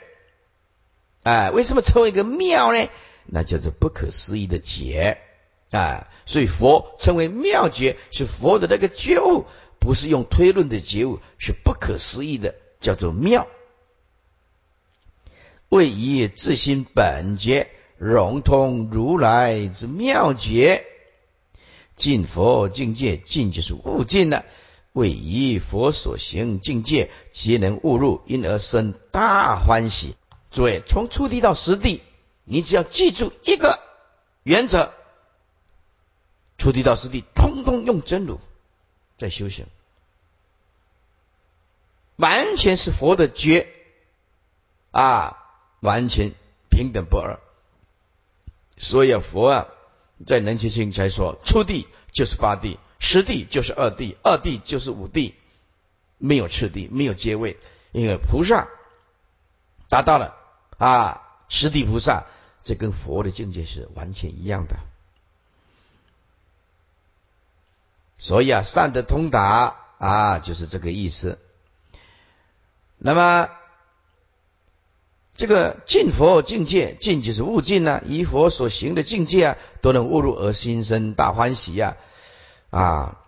[1.23, 2.89] 哎，为什么称为一个妙呢？
[3.25, 5.19] 那叫做不可思议的解，
[5.71, 9.45] 啊，所以佛称为妙觉，是佛的那个觉悟，
[9.79, 13.47] 不是用推论的觉悟，是不可思议的，叫做妙。
[15.69, 20.85] 为以自心本觉，融通如来之妙觉，
[21.95, 24.43] 尽佛境界，尽就是悟尽了。
[24.91, 30.15] 为以佛所行境界，皆能悟入，因而生大欢喜。
[30.53, 32.01] 诸位，从初地到实地，
[32.45, 33.79] 你只要记住一个
[34.43, 34.93] 原则：
[36.57, 38.39] 初地到实地，通通用真如
[39.17, 39.65] 在修行，
[42.15, 43.67] 完全是佛的觉
[44.91, 45.37] 啊，
[45.81, 46.33] 完全
[46.69, 47.39] 平等不二。
[48.77, 49.67] 所以佛啊，
[50.25, 52.79] 在能切心才说，初地就是八地。
[52.99, 55.35] 十地就是二地，二地就是五地，
[56.19, 57.57] 没有次第，没有阶位，
[57.91, 58.69] 因为菩萨
[59.89, 60.37] 达到了
[60.77, 62.25] 啊，十地菩萨，
[62.61, 64.77] 这跟佛的境界是完全一样的。
[68.17, 71.39] 所以啊，善的通达啊，就是这个意思。
[72.97, 73.49] 那么
[75.35, 81.97] 这个尽佛境界，尽就是悟尽呢，以佛所行的境界啊，都能悟入而心生大欢喜呀。
[82.69, 83.19] 啊，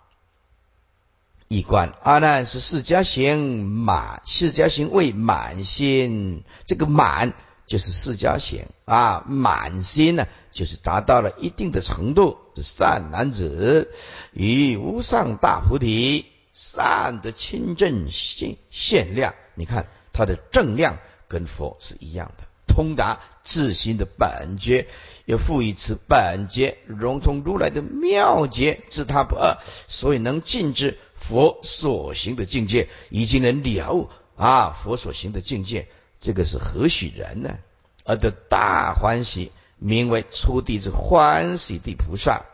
[1.47, 1.93] 一观。
[2.03, 7.33] 阿难是释迦行满，释迦行为满心，这个满
[7.67, 13.91] 就是释迦行啊，满心呢就是达到了一定的程度，是善男子。
[14.31, 24.87] 与无上大菩提善的清正现现量，你看他的正量跟佛是一样的，通达自心的本觉，
[25.25, 35.87] 又赋予此本觉融通如来的妙觉，自他不二，所以能尽知佛所行的境界，已经能了悟啊佛所行的境界，
[36.19, 37.57] 这个是何许人呢？
[38.03, 42.45] 而得大欢喜，名为初地之欢喜地菩萨。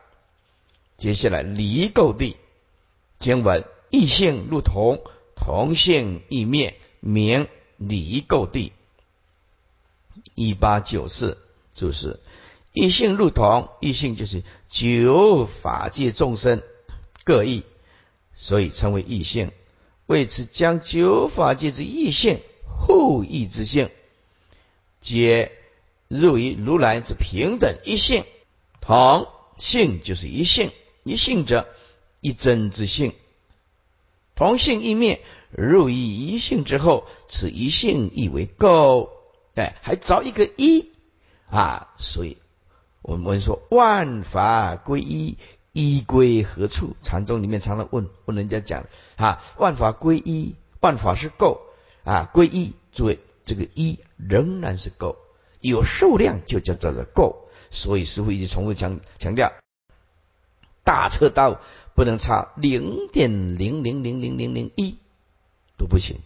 [0.97, 2.37] 接下来离垢地
[3.19, 5.01] 经文，异性入同，
[5.35, 8.71] 同性异灭，名离垢地。
[10.35, 11.37] 一八九四
[11.75, 12.19] 注释
[12.71, 16.61] 异性入同，异性就是九法界众生
[17.25, 17.63] 各异，
[18.41, 19.51] 所以称为异性。
[20.07, 23.91] 为此，将九法界之异性互异之性。
[24.99, 25.51] 皆
[26.07, 28.25] 入于如来之平等一性，
[28.81, 29.27] 同
[29.59, 30.71] 性就是一性，
[31.03, 31.69] 一性者
[32.19, 33.13] 一真之性，
[34.35, 39.09] 同性一灭，入于一性之后，此一性亦为垢，
[39.53, 40.89] 哎，还着一个一
[41.47, 42.37] 啊，所以
[43.03, 45.37] 我们说万法归一，
[45.73, 46.95] 一归何处？
[47.01, 51.59] 禅宗里面常常问问人家讲啊，万法归一，万法是垢
[52.03, 53.19] 啊，归一，诸位。
[53.43, 55.17] 这个一仍然是够，
[55.61, 59.51] 有数量就叫做够，所以师傅一直重复强强调，
[60.83, 61.59] 大车道
[61.95, 64.95] 不能差零点零零零零零零一
[65.75, 66.19] 都不行，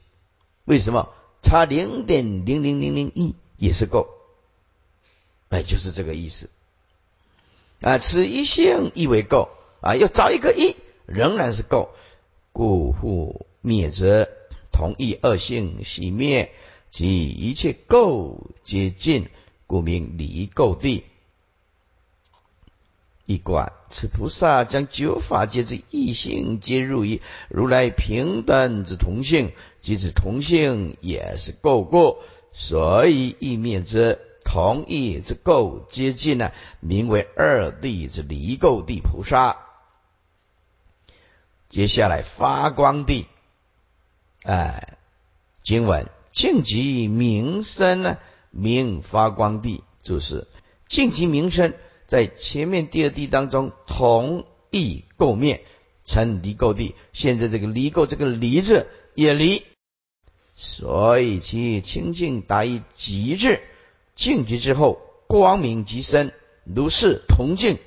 [0.66, 1.10] 为什么？
[1.42, 4.10] 差零点零零零零一也是够，
[5.48, 6.50] 哎，就是这个意思
[7.82, 7.98] 啊。
[7.98, 9.50] 此一性亦为垢
[9.82, 11.90] 啊，要找一个一仍然是垢，
[12.52, 14.28] 故复灭则
[14.72, 16.52] 同一二性熄灭。
[16.90, 19.28] 即一切垢皆尽，
[19.68, 21.04] 故名离垢地。
[23.26, 34.20] 一观此菩萨将九法界之异性皆入于如来平等之同性，即指同性也是垢过，所以意灭之
[34.56, 39.58] 同意之垢接近呢，名为二地之离垢地菩萨。
[41.68, 43.28] 接下来发光地，
[44.44, 44.98] 哎，
[45.62, 46.10] 经文。
[46.32, 48.18] 净极名声呢，
[48.50, 50.48] 明发光地就是
[50.88, 51.74] 净极名声，
[52.08, 55.66] 在前面第二地当中同意垢灭
[56.06, 56.96] 成离垢地。
[57.12, 59.66] 现在这个离垢这个离字也离，
[60.56, 63.62] 所以其清净达于极致，
[64.16, 67.80] 净极之后光明极深，如是同净，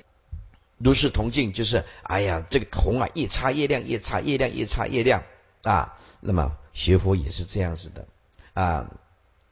[0.77, 5.23] 如是同净就是哎呀，这个铜啊越擦越亮，越擦越亮，越擦越亮
[5.63, 5.97] 啊。
[6.21, 8.05] 那么学佛也是这样子的。
[8.53, 8.91] 啊，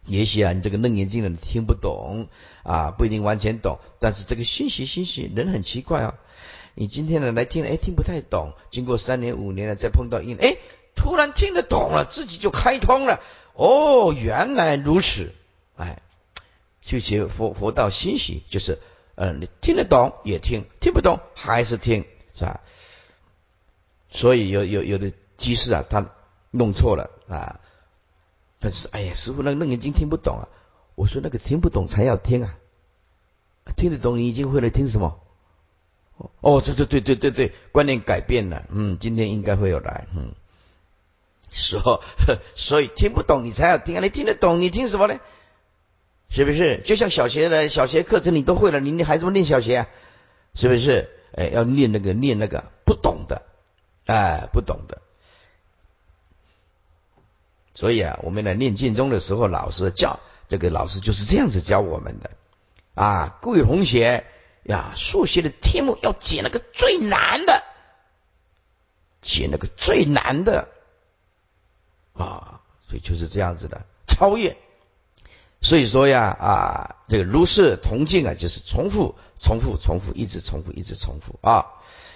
[0.05, 2.27] 也许啊，你这个楞严经的听不懂
[2.63, 3.79] 啊，不一定完全懂。
[3.99, 6.13] 但是这个信息，信息人很奇怪哦。
[6.75, 8.53] 你今天呢来听，哎，听不太懂。
[8.69, 10.57] 经过三年五年了，再碰到一，哎，
[10.95, 13.21] 突然听得懂了，自己就开通了。
[13.53, 15.33] 哦，原来如此。
[15.75, 16.01] 哎，
[16.87, 18.79] 就学佛佛道信息，就是
[19.15, 22.61] 嗯，你听得懂也听，听不懂还是听，是吧？
[24.09, 26.09] 所以有有有的居士啊，他
[26.49, 27.59] 弄错了啊。
[28.59, 30.47] 但是，哎呀，师傅，那个楞严经听不懂啊！
[30.95, 32.55] 我说那个听不懂才要听啊，
[33.75, 35.19] 听得懂你已经会了，听什么？
[36.39, 40.33] 哦，对对对对对对，观念改变了，嗯，今天应该会有来，嗯，
[41.51, 42.01] 说，
[42.55, 43.99] 所以听不懂你才要听啊！
[44.01, 45.19] 你听得懂，你听什么呢？
[46.29, 46.81] 是不是？
[46.83, 49.87] 就像小学的小学课程你都会了，你你孩子们念小学啊？
[50.53, 51.09] 是不是？
[51.33, 53.43] 哎，要念那个念那个不懂的，
[54.05, 55.01] 哎，不懂的。
[57.73, 62.31] 所以啊，我们来念经中的时候，老师教这个老师就是这样子教我们的
[62.95, 63.37] 啊。
[63.41, 64.25] 各位同学
[64.63, 67.63] 呀，数学的题目要解那个最难的，
[69.21, 70.67] 解那个最难的
[72.13, 74.57] 啊，所以就是这样子的超越。
[75.67, 81.65] 所以说呀啊，这个如是同境啊，就是重复、重复、重复，一直重复、一直重复啊。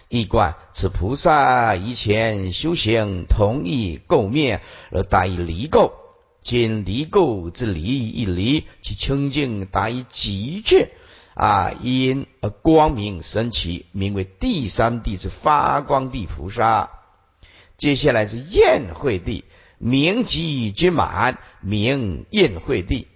[0.07, 5.91] 一观此菩萨以前修行同意垢灭而达于离垢，
[6.41, 10.89] 今离垢之离一离，其清净达于极致
[11.33, 16.89] 啊，因而光明神奇，名为第三地之发光地菩萨。
[17.77, 19.43] 接下来是宴会地，
[19.77, 23.09] 名极均满，名宴会地。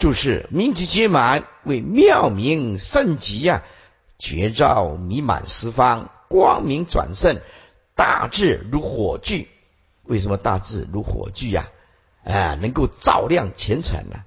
[0.00, 3.62] 就是：名极皆满为妙明圣极呀。
[4.18, 7.40] 绝照弥满十方，光明转胜，
[7.94, 9.48] 大智如火炬。
[10.02, 11.68] 为什么大智如火炬呀？
[12.24, 14.24] 啊，能够照亮前程呢？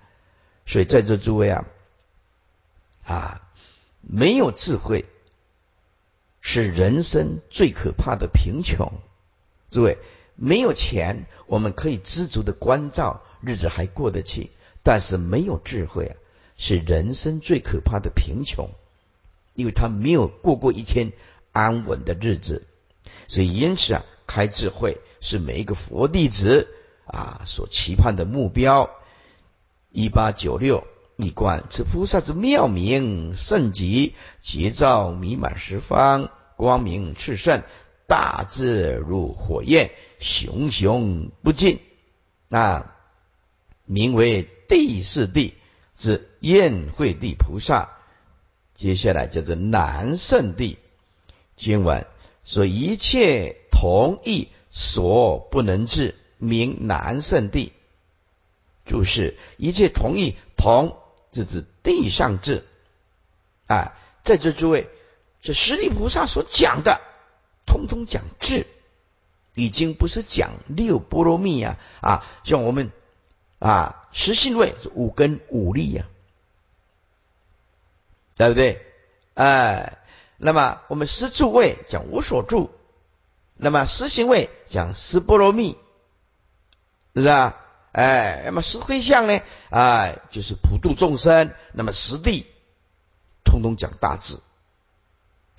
[0.66, 1.66] 所以在座诸位啊，
[3.04, 3.42] 啊，
[4.02, 5.06] 没有智慧
[6.42, 8.92] 是人生最可怕的贫穷。
[9.70, 9.98] 诸位，
[10.36, 14.52] 没有钱，我们可以知足的关照，日子还过得去。
[14.84, 16.16] 但是没有智慧啊，
[16.58, 18.70] 是人生最可怕的贫穷，
[19.56, 21.14] 因为他没有过过一天
[21.52, 22.68] 安稳的日子，
[23.28, 26.68] 所以因此啊，开智慧是每一个佛弟子
[27.06, 28.90] 啊所期盼的目标。
[29.90, 37.62] 一八九六，一观此菩萨之妙明甚极，节照弥满十方，光明炽盛，
[38.08, 41.80] 大智如火焰，熊熊不尽。
[42.48, 42.93] 那
[43.86, 45.56] 名为第四地
[45.96, 47.90] 之宴会地菩萨。
[48.74, 50.78] 接下来叫做南圣地。
[51.56, 52.08] 经文
[52.44, 57.72] 说：一切同意所不能治，名南圣地。
[58.86, 60.98] 注释：一切同意同，
[61.32, 62.66] 是指地上智。
[63.68, 64.90] 啊，在这诸位，
[65.42, 67.00] 这十地菩萨所讲的，
[67.66, 68.66] 通通讲智，
[69.54, 71.78] 已经不是讲六波罗蜜呀。
[72.02, 72.92] 啊，像我们
[73.64, 76.06] 啊，十信位是五根五力呀，
[78.36, 78.86] 对不对？
[79.36, 80.00] 哎，
[80.36, 82.72] 那么我们十住位讲无所住，
[83.56, 85.78] 那么十行位讲十波罗蜜，是
[87.14, 87.58] 不是啊？
[87.94, 89.40] 哎，那么十回向呢？
[89.70, 91.54] 哎，就是普度众生。
[91.72, 92.46] 那么十地，
[93.46, 94.42] 通通讲大智，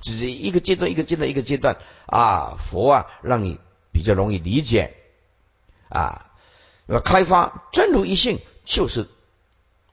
[0.02, 2.59] 只是一个阶段一个阶段一个阶段啊。
[2.59, 3.59] 佛啊，让你
[3.92, 4.94] 比较容易理解
[5.88, 6.32] 啊。
[6.87, 9.09] 那开发真如一性，就是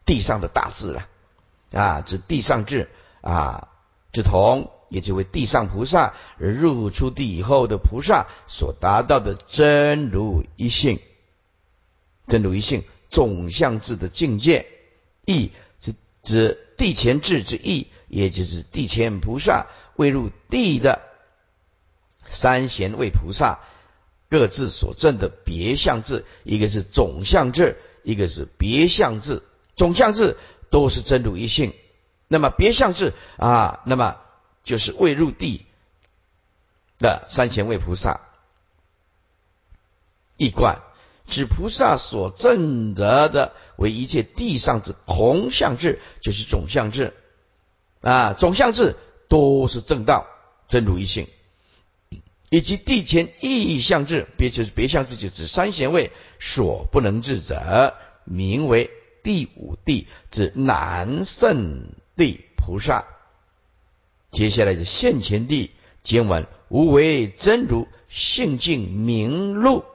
[0.05, 1.07] 地上的大智了
[1.71, 2.89] 啊，指地上智
[3.21, 3.69] 啊，
[4.11, 10.99] 之同，也就为地上菩萨入出地以后的菩萨所达到的真如一性。
[12.27, 14.67] 真如一性总相智的境界，
[15.25, 21.01] 意是指地前智之意，也就是地前菩萨未入地的
[22.25, 23.59] 三贤位菩萨
[24.31, 29.43] 各自所证的别相智，一个是总相智，一个是别相智。
[29.75, 30.37] 总相智
[30.69, 31.73] 都是真如一性，
[32.29, 34.15] 那么别相智啊，那么
[34.63, 35.65] 就是未入地
[36.97, 38.21] 的三贤位菩萨
[40.37, 40.81] 一观。
[41.27, 47.13] 指菩萨所证得的为一切地上之同相智，就是总相智
[48.01, 48.95] 啊，总相智
[49.27, 50.25] 都是正道
[50.69, 51.27] 真如一性，
[52.51, 57.95] 以及地前异相智，别就是别相智，就指三贤位所不能治者，
[58.25, 58.91] 名为
[59.23, 63.07] 第五地指南圣地菩萨。
[64.31, 65.71] 接下来是现前地
[66.03, 69.85] 经文，无为真如性净明露。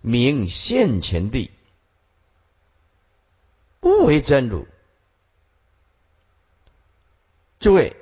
[0.00, 1.52] 名现前地，
[3.80, 4.66] 无为真如。
[7.60, 7.94] 诸位，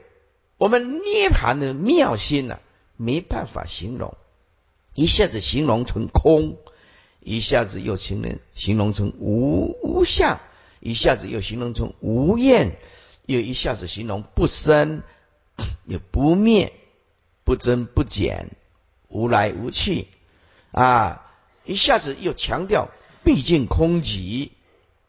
[0.56, 2.58] 我们涅盘的妙心呢，
[2.96, 4.16] 没办法形容，
[4.94, 6.58] 一下子形容成空，
[7.20, 10.40] 一下子又形容形容成无无相，
[10.80, 12.78] 一下子又形容成无厌，
[13.26, 15.02] 又一下子形容不生
[15.86, 16.72] 也不灭，
[17.44, 18.50] 不增不减，
[19.08, 20.08] 无来无去
[20.70, 21.28] 啊。
[21.64, 22.88] 一下子又强调
[23.22, 24.50] 毕竟空寂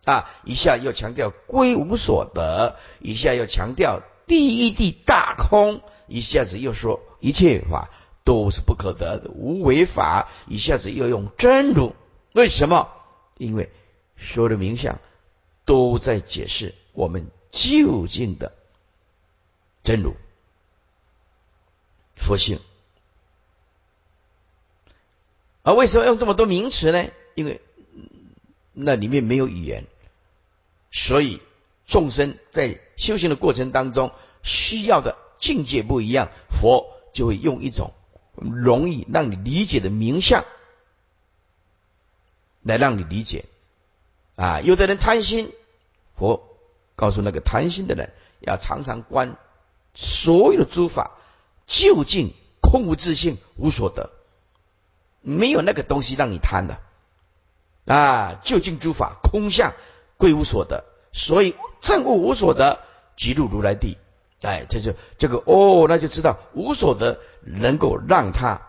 [0.05, 7.89] 啊，一下又强调归无所得，一下又强调第一地大空，一下子又说一切法
[8.25, 11.95] 都是不可得的无为法，一下子又用真如，
[12.33, 12.89] 为什么？
[13.37, 13.71] 因为
[14.17, 14.99] 所有的名相
[15.63, 18.53] 都在解释我们究竟的
[19.83, 20.17] 真如
[22.13, 22.59] 佛性。
[25.61, 27.05] 而为什么用这么多名词呢？
[27.35, 27.61] 因为
[28.73, 29.85] 那里面没有语言，
[30.91, 31.41] 所以
[31.85, 34.11] 众生在修行的过程当中
[34.43, 37.93] 需要的境界不一样，佛就会用一种
[38.35, 40.43] 容易让你理解的名相
[42.61, 43.45] 来让你理解。
[44.35, 45.53] 啊，有的人贪心，
[46.17, 46.57] 佛
[46.95, 49.37] 告诉那个贪心的人，要常常观
[49.93, 51.11] 所有的诸法
[51.67, 54.09] 究竟空无自性，无所得。
[55.21, 56.79] 没有那个东西让你贪的
[57.85, 58.39] 啊！
[58.43, 59.73] 究竟诸法空相
[60.17, 60.83] 归无所得，
[61.13, 62.79] 所以正悟无所得，
[63.15, 63.97] 即入如来地。
[64.43, 68.61] 哎，这就这个哦，那就知道无所得能够让他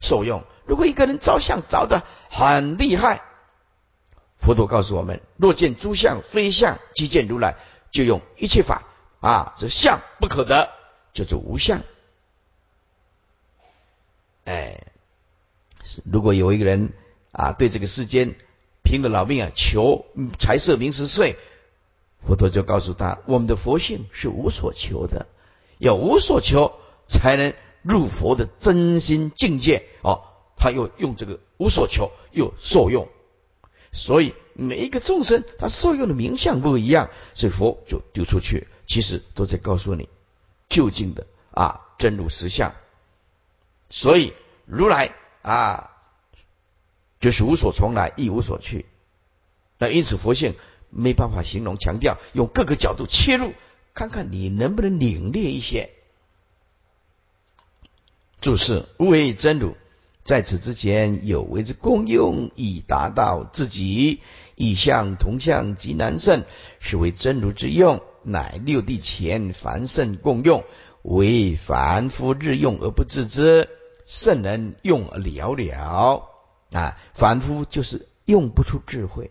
[0.00, 0.42] 受用。
[0.66, 3.22] 如果一个人照相照的很厉害，
[4.40, 7.56] 佛陀告诉我们：若见诸相非相，即见如来。
[7.92, 8.84] 就用一切法
[9.20, 10.70] 啊，这相不可得，
[11.12, 11.82] 叫做无相。
[14.44, 14.80] 哎。
[16.04, 16.92] 如果有一个人
[17.32, 18.36] 啊，对这个世间
[18.84, 20.06] 拼了老命啊，求
[20.38, 21.36] 财色名食睡，
[22.26, 25.26] 佛陀就告诉他：我们的佛性是无所求的，
[25.78, 26.72] 要无所求
[27.08, 29.86] 才能入佛的真心境界。
[30.02, 30.22] 哦，
[30.56, 33.08] 他又用这个无所求又受用，
[33.92, 40.08] 所以每一个众生他受用的名相不一样，所以佛就丢出去，其实都在告诉你
[40.68, 42.74] 究竟的啊真如实相。
[43.88, 44.34] 所以
[44.66, 45.90] 如来啊，
[47.18, 48.86] 就是无所从来，亦无所去。
[49.78, 50.54] 那因此佛性
[50.90, 53.52] 没办法形容，强调用各个角度切入，
[53.94, 55.90] 看看你能不能领略一些。
[58.40, 59.76] 注释：为真如，
[60.24, 64.20] 在此之前有为之功用，以达到自己
[64.56, 66.44] 异相同相极难胜，
[66.78, 70.64] 是为真如之用，乃六地前凡圣共用，
[71.02, 73.68] 为凡夫日用而不自知，
[74.06, 76.28] 圣人用而了了
[76.72, 76.96] 啊！
[77.14, 79.30] 凡夫就是用不出智慧，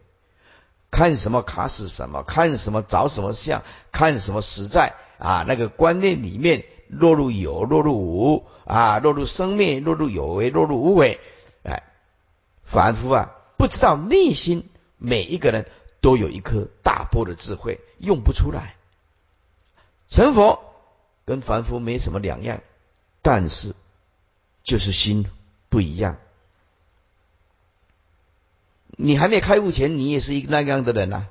[0.91, 6.65] 看什么卡死什么，看什么找什么相，看什么实在啊，那个观念里面。
[6.91, 11.19] 落入有，落入无啊，落入生灭，落入有为，落入无为。
[11.61, 11.83] 哎，
[12.63, 13.29] 凡夫啊，
[13.59, 14.67] 不知道内心
[14.97, 15.69] 每一个人
[16.01, 18.75] 都有一颗大波的智慧，用不出来。
[20.07, 20.59] 成佛
[21.25, 22.59] 跟凡夫没什么两样，
[23.21, 23.75] 但是
[24.63, 25.29] 就是心
[25.69, 26.17] 不一样。
[29.01, 31.27] 你还没开悟前，你也是一个那样的人呐，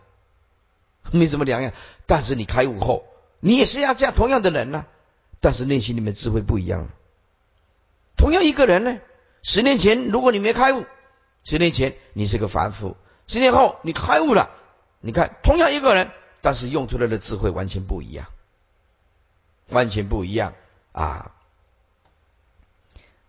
[1.12, 1.74] 没什么两样。
[2.06, 3.04] 但是你开悟后，
[3.40, 4.86] 你也是要这样同样的人呐。
[5.38, 6.88] 但是内心里面智慧不一样。
[8.16, 8.96] 同样一个人呢，
[9.42, 10.86] 十年前如果你没开悟，
[11.44, 12.96] 十年前你是个凡夫，
[13.26, 14.50] 十年后你开悟了，
[15.00, 16.10] 你看同样一个人，
[16.40, 18.28] 但是用出来的智慧完全不一样，
[19.68, 20.54] 完全不一样
[20.92, 21.32] 啊！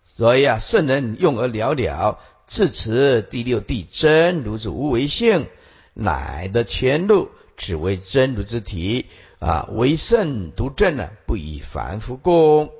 [0.02, 2.18] 所以啊，圣人用而了了，
[2.50, 5.46] 自此第六地真如之无为性，
[5.94, 9.06] 乃得前路，只为真如之体。
[9.38, 12.70] 啊，为圣独正呢，不以凡夫功，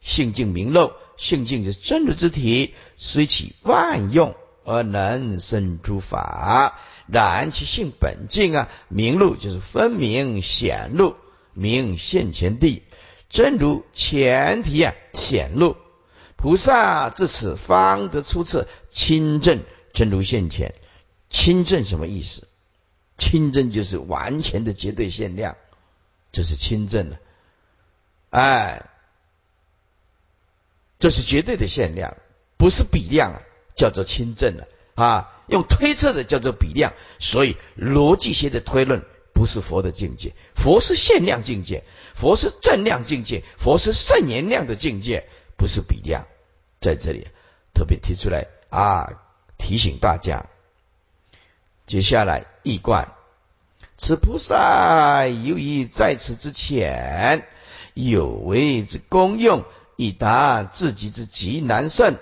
[0.00, 11.16] 性净明漏，性净是真如之体，虽起万用而能生诸法，然其性本净啊，明露就是分明显露，
[11.52, 12.84] 明现前地，
[13.28, 15.76] 真如前提啊显露，
[16.46, 20.76] 菩萨至此方得出次亲证真如现前，
[21.28, 22.46] 亲证什么意思？
[23.18, 25.56] 亲证就是完全的绝对限量。
[26.30, 27.18] 这是亲证了，
[28.30, 28.88] 哎，
[31.00, 32.16] 这是绝对的限量，
[32.56, 33.42] 不是比量，
[33.74, 35.42] 叫做亲证了啊。
[35.48, 41.82] 用推测的叫做比量，所以逻辑学的推论不是佛的境界，佛是限量境界，
[42.14, 46.24] 佛是正量境界，佛是圣言量的境界，不是比量。
[46.86, 47.26] 在这里
[47.74, 49.10] 特别提出来啊，
[49.58, 50.46] 提醒大家。
[51.84, 53.12] 接下来易观。
[53.96, 57.44] 此菩萨由于在此之前
[57.94, 59.64] 有为之功用，
[59.96, 62.14] 以达自己之极难胜，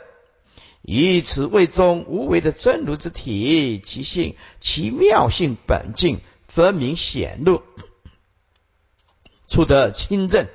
[0.81, 7.63] 以此为中无为的真如之体，其性其妙性本净，分明显露，
[9.47, 10.47] 出得清正，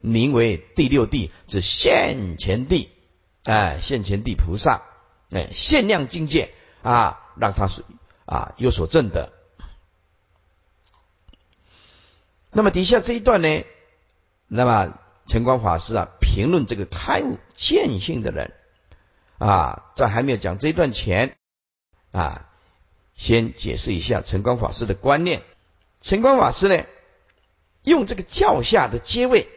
[0.00, 2.88] 名为第六地之现前地，
[3.44, 4.82] 哎，现前地菩萨，
[5.30, 7.84] 哎，限量境界啊，让他是
[8.24, 9.32] 啊有所证的。
[12.50, 13.64] 那么底下这一段呢？
[14.46, 18.52] 那么晨光法师啊，评论这个开悟见性的人
[19.38, 21.36] 啊，在还没有讲这一段前
[22.10, 22.48] 啊，
[23.14, 25.42] 先解释一下晨光法师的观念。
[26.00, 26.84] 晨光法师呢，
[27.82, 29.48] 用这个教下的阶位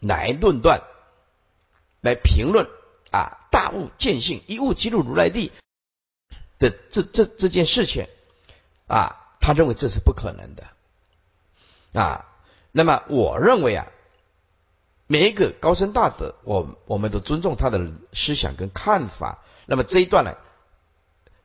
[0.00, 0.82] 来论断、
[2.04, 2.68] 来评论
[3.10, 5.50] 啊，大悟见性、一悟即入如来地
[6.58, 8.06] 的这这这件事情
[8.86, 10.64] 啊，他认为这是不可能的。
[11.98, 12.26] 啊，
[12.72, 13.86] 那么我认为啊，
[15.06, 19.42] 每一个高僧大德，我我们都尊重他的思想跟看法。
[19.64, 20.34] 那么这一段呢，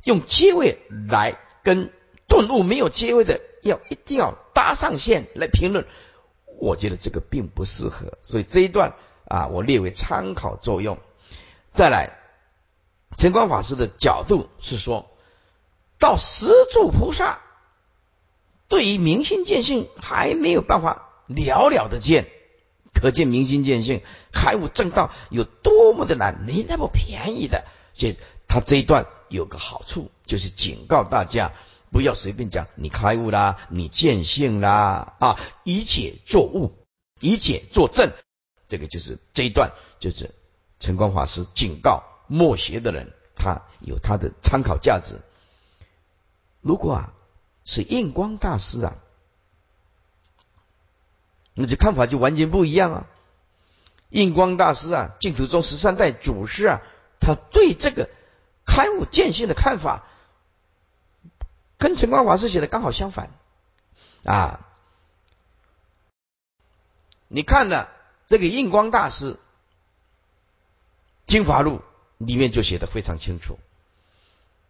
[0.03, 1.93] 用阶位来跟
[2.27, 5.85] 顿悟没有阶位的，要一定要搭上线来评论，
[6.59, 8.17] 我觉得这个并不适合。
[8.23, 8.95] 所以这一段
[9.29, 10.97] 啊，我列为参考作用。
[11.71, 12.17] 再来，
[13.17, 15.09] 晨光法师的角度是说，
[15.99, 17.39] 到十住菩萨。
[18.67, 22.27] 对于明心见性还没有办法了了的见，
[22.93, 24.01] 可见明心见性
[24.31, 27.65] 开悟正道有多么的难，没那么便宜的。
[27.93, 28.15] 这
[28.47, 31.51] 他这一段有个好处，就是警告大家
[31.91, 36.73] 不要随便讲你开悟啦，你见性啦啊，以解作悟，
[37.19, 38.11] 以解作证。
[38.69, 40.33] 这个就是这一段，就是
[40.79, 45.19] 晨光法师警告默学的人，他有他的参考价值。
[46.61, 47.13] 如果啊。
[47.65, 48.95] 是印光大师啊，
[51.53, 53.05] 那这看法就完全不一样啊。
[54.09, 56.81] 印光大师啊，净土宗十三代祖师啊，
[57.19, 58.09] 他对这个
[58.65, 60.07] 开悟见性的看法
[61.77, 63.29] 跟陈光法师写的刚好相反
[64.23, 64.65] 啊。
[67.27, 67.87] 你看了
[68.29, 69.33] 这个印光大师
[71.25, 71.77] 《精华录》
[72.19, 73.57] 里面就写的非常清楚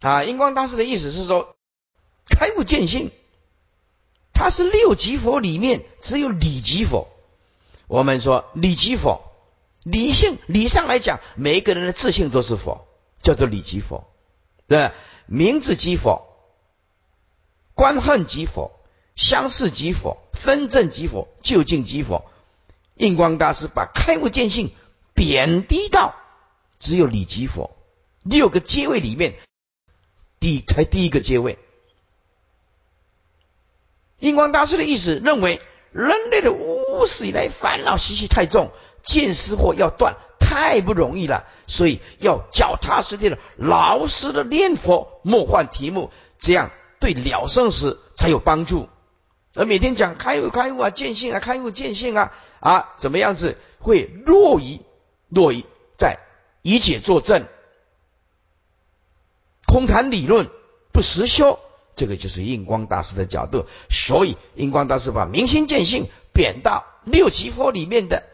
[0.00, 0.24] 啊。
[0.24, 1.54] 印光大师的意思是说，
[2.24, 3.12] 开悟见性，
[4.32, 7.08] 他是六级佛里面只有理级佛。
[7.86, 9.20] 我们说理级佛，
[9.84, 12.86] 理性理上来讲，每一个人的自信都是佛，
[13.22, 14.10] 叫做理级佛，
[14.68, 14.90] 对
[15.26, 16.26] 名字即佛，
[17.74, 18.72] 观恨即佛，
[19.16, 22.24] 相似即佛，分正即佛，究竟即佛。
[23.00, 24.72] 印光大师把开悟见性
[25.14, 26.14] 贬低到
[26.78, 27.74] 只有理即佛，
[28.22, 29.36] 六个阶位里面
[30.38, 31.58] 第才第一个阶位。
[34.18, 38.70] 印光大师的意思认为，人类的无始以来烦恼习气太重，
[39.02, 48.90] 见思惑要断太不容易了，所以要脚踏实地的、老实的念佛，莫换题目，这样对了生死才有帮助。
[49.54, 52.34] 而每天讲开悟、开悟啊、见性啊、开悟、见性啊。
[52.60, 54.80] 啊，怎么样子会落于
[55.28, 55.64] 落于
[55.98, 56.18] 在
[56.60, 57.46] 以解作证，
[59.66, 60.50] 空谈理论
[60.92, 61.58] 不实修，
[61.96, 63.64] 这个就是印光大师的角度。
[63.88, 68.24] 所以印光大师把明心见性贬到六级佛里面的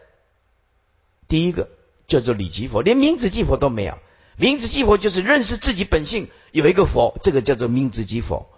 [1.28, 1.68] 第一个
[2.08, 3.96] 叫做理即佛，连名字即佛都没有。
[4.36, 8.50] 名字即佛就是认识自己本性有一个佛，这个叫做名字即佛。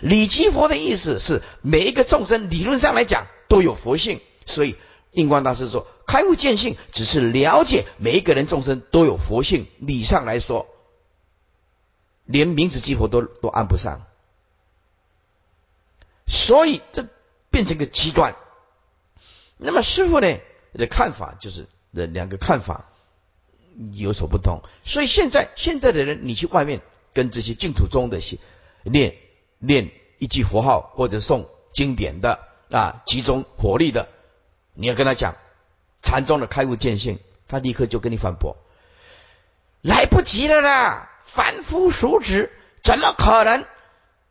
[0.00, 4.76] 理即佛的意思是每一个众生理论上来讲都有佛性，所以。
[5.16, 9.66] 印光大师说：“开悟见性，只是了解每一个人众生都有佛性。
[9.78, 10.66] 理上来说，
[12.26, 14.02] 连名字激活都都按不上，
[16.26, 17.08] 所以这
[17.50, 18.36] 变成个极端。
[19.56, 20.36] 那么师傅呢
[20.74, 22.84] 的看法就是这两个看法
[23.94, 24.60] 有所不同。
[24.84, 26.82] 所以现在现在的人，你去外面
[27.14, 28.38] 跟这些净土宗的些
[28.82, 29.16] 念
[29.60, 32.38] 念一句佛号或者诵经典的
[32.70, 34.08] 啊，集中火力的。”
[34.78, 35.34] 你要跟他讲
[36.02, 37.18] 禅宗的开悟见性，
[37.48, 38.56] 他立刻就跟你反驳，
[39.80, 41.10] 来不及了啦！
[41.24, 42.50] 凡夫俗子
[42.84, 43.64] 怎么可能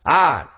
[0.04, 0.52] 啊？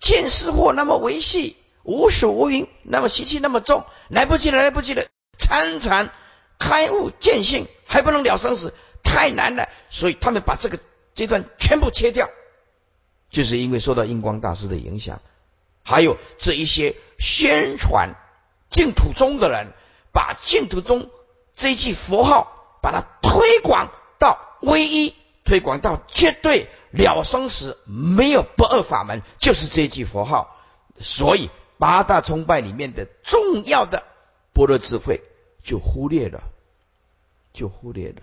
[0.00, 5.04] 见识惑那么维系，无始无云，那么习气那么重，来不及了，来不及了！
[5.38, 6.10] 参禅
[6.58, 8.74] 开悟见性还不能了生死，
[9.04, 9.68] 太难了。
[9.90, 10.78] 所以他们把这个
[11.14, 12.30] 阶段全部切掉，
[13.30, 15.20] 就是因为受到印光大师的影响，
[15.82, 18.14] 还有这一些宣传。
[18.70, 19.72] 净土宗的人
[20.12, 21.10] 把净土宗
[21.54, 25.14] 这一句佛号，把它推广到唯一，
[25.44, 30.56] 推广到绝对了生死，没有不二法门，就是这一句佛号。
[31.00, 34.04] 所以八大崇拜里面的重要的
[34.52, 35.20] 般若智慧
[35.62, 36.42] 就忽略了，
[37.52, 38.22] 就忽略了。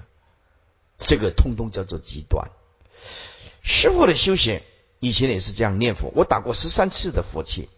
[0.98, 2.50] 这个通通叫做极端。
[3.64, 4.62] 师傅的修行
[5.00, 7.70] 以前也是这样念佛，我打过十三次的佛七，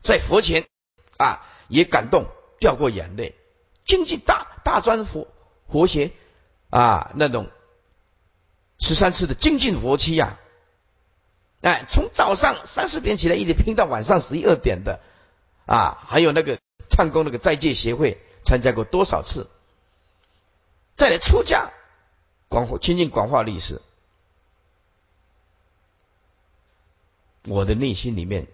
[0.00, 0.66] 在佛前。
[1.18, 2.26] 啊，也感动，
[2.58, 3.34] 掉过眼泪。
[3.84, 5.28] 精进大大专佛
[5.68, 6.10] 佛学
[6.70, 7.48] 啊，那种
[8.80, 10.40] 十三次的精进佛期呀，
[11.60, 14.98] 哎，从早上三四点起来，一直拼到晚上十一二点的
[15.66, 16.58] 啊，还有那个
[16.90, 19.48] 唱功那个在界协会参加过多少次？
[20.96, 21.70] 再来出家
[22.48, 23.80] 广亲近广化历史，
[27.44, 28.48] 我的内心里面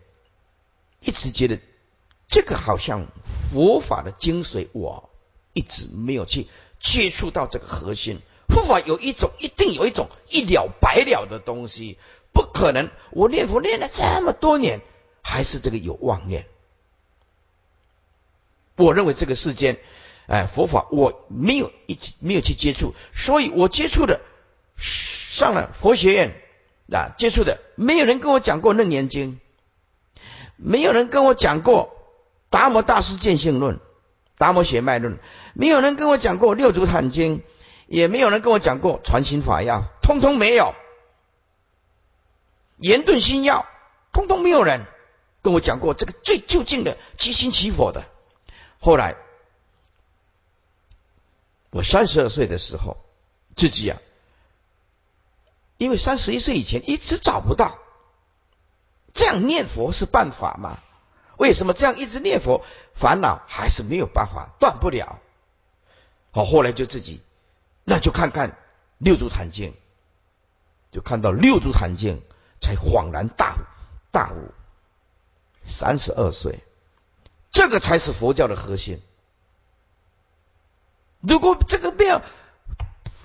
[1.01, 1.59] 一直觉得。
[2.33, 3.09] 这个好像
[3.53, 5.11] 佛法的精髓，我
[5.53, 6.49] 一直没有去
[6.80, 8.22] 接触到这个核心。
[8.49, 11.99] 佛法有一种，一定有一种一了百了的东西，
[12.33, 12.89] 不可能。
[13.11, 14.80] 我念佛念了这么多年，
[15.22, 16.47] 还是这个有妄念。
[18.76, 19.78] 我认为这个世间，
[20.26, 24.22] 哎，佛法我没有一没有去接触，所以我接触的
[24.78, 26.41] 上了佛学院
[26.91, 29.39] 啊，接触的没有人跟我讲过《楞严经》，
[30.57, 31.99] 没有人跟我讲过。
[32.53, 33.81] 达摩大师见性论，
[34.37, 35.19] 达摩血脉论，
[35.55, 37.43] 没有人跟我讲过六祖坛经，
[37.87, 40.75] 也没有人跟我讲过传心法要，通通没有。
[42.77, 43.65] 严顿心要，
[44.13, 44.83] 通通没有人
[45.41, 48.05] 跟我讲过这个最究竟的即心起佛的。
[48.79, 49.17] 后来，
[51.71, 52.99] 我三十二岁的时候，
[53.57, 53.99] 自己啊，
[55.79, 57.79] 因为三十一岁以前一直找不到，
[59.15, 60.79] 这样念佛是办法吗？
[61.37, 62.64] 为什么这样一直念佛，
[62.95, 65.18] 烦恼还是没有办法断不了？
[66.30, 67.20] 好，后来就自己，
[67.85, 68.57] 那就看看
[68.99, 69.74] 六祖坛经，
[70.91, 72.22] 就看到六祖坛经，
[72.61, 73.61] 才恍然大悟，
[74.11, 74.53] 大悟。
[75.64, 76.59] 三十二岁，
[77.51, 79.01] 这个才是佛教的核心。
[81.20, 82.20] 如果这个没有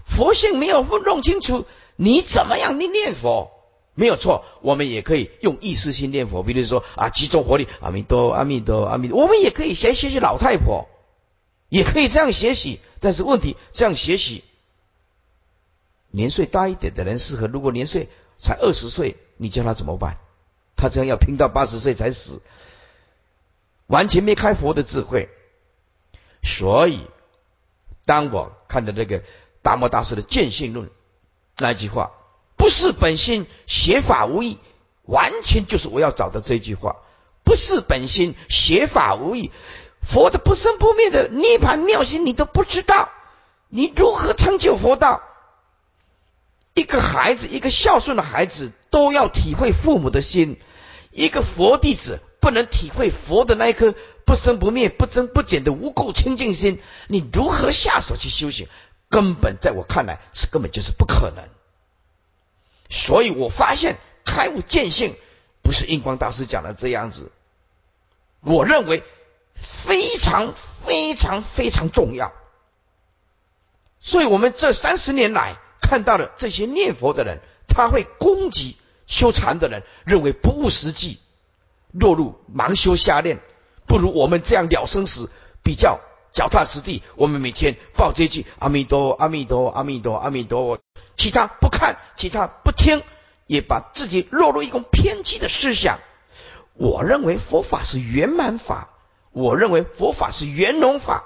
[0.05, 3.56] 佛性没有弄清楚，你怎么样你念佛？
[3.99, 9.19] 没有错，我们也可以用意识心念佛，比如说啊，集中火力，阿弥陀，阿弥陀，阿弥陀。
[9.19, 10.87] 我们也可以先学习老太婆，
[11.67, 12.79] 也可以这样学习。
[12.99, 14.43] 但是问题，这样学习，
[16.11, 17.47] 年岁大一点的人适合。
[17.47, 20.19] 如果年岁才二十岁，你叫他怎么办？
[20.75, 22.39] 他这样要拼到八十岁才死，
[23.87, 25.27] 完全没开佛的智慧。
[26.43, 26.99] 所以，
[28.05, 29.23] 当我看到这个
[29.63, 30.91] 达摩大师的见性论
[31.57, 32.11] 那句话。
[32.67, 34.57] 不是本心，邪法无益，
[35.03, 36.97] 完全就是我要找的这句话。
[37.45, 39.53] 不是本心，邪法无益，
[40.01, 43.09] 佛的不生不灭的涅盘妙心你都不知道，
[43.69, 45.21] 你如何成就佛道？
[46.73, 50.59] 一个孩子，一个孝顺的孩子，都要体会父母的心。
[51.11, 53.95] 一个佛弟子不能体会佛的那一颗
[54.25, 58.67] 不生不灭、不增不减的无垢清净心，你如何下手去修行？
[59.09, 61.45] 根本在我看来是根本就是不可能。
[62.89, 65.15] 所以我发现开悟见性
[65.61, 67.31] 不是印光大师讲的这样子，
[68.41, 69.03] 我认为
[69.53, 70.53] 非常
[70.85, 72.31] 非常非常重要。
[73.99, 81.19] 所以我们这三十年来看到的这些念佛的人，他会攻击修禅的人，认为不务实际，
[81.91, 83.39] 落入盲修瞎练，
[83.85, 85.29] 不如我们这样了生死
[85.63, 85.99] 比较
[86.37, 87.01] 脚踏实地。
[87.15, 90.77] 我们每天报这句阿弥陀阿弥陀阿弥陀阿弥陀。
[91.15, 93.01] 其他不看，其他不听，
[93.47, 95.99] 也把自己落入一种偏激的思想。
[96.75, 98.89] 我认为佛法是圆满法，
[99.31, 101.23] 我认为佛法是圆融法。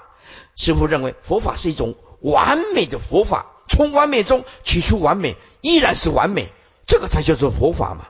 [0.56, 6.48] 师父认为佛法是一种完美的佛法，从完美中取出完美，依然是完美，
[6.86, 8.08] 这个才叫做佛法嘛。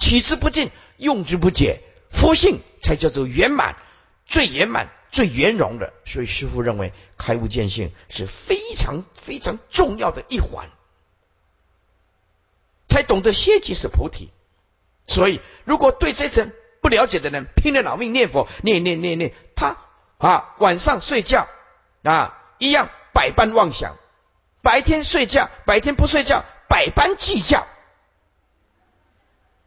[0.00, 3.76] 取之不尽，用之不竭，佛性才叫做圆满，
[4.24, 5.92] 最圆满、最圆融的。
[6.04, 10.68] 所以师父认为开悟见性是非常非常重要的一环。
[12.88, 14.30] 才懂得歇即是菩提，
[15.06, 16.50] 所以如果对这层
[16.80, 19.76] 不了解的人，拼了老命念佛，念念念念，他
[20.16, 21.46] 啊晚上睡觉
[22.02, 23.98] 啊一样百般妄想，
[24.62, 27.66] 白天睡觉，白天不睡觉，百般计较，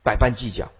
[0.01, 0.71] 百般计较。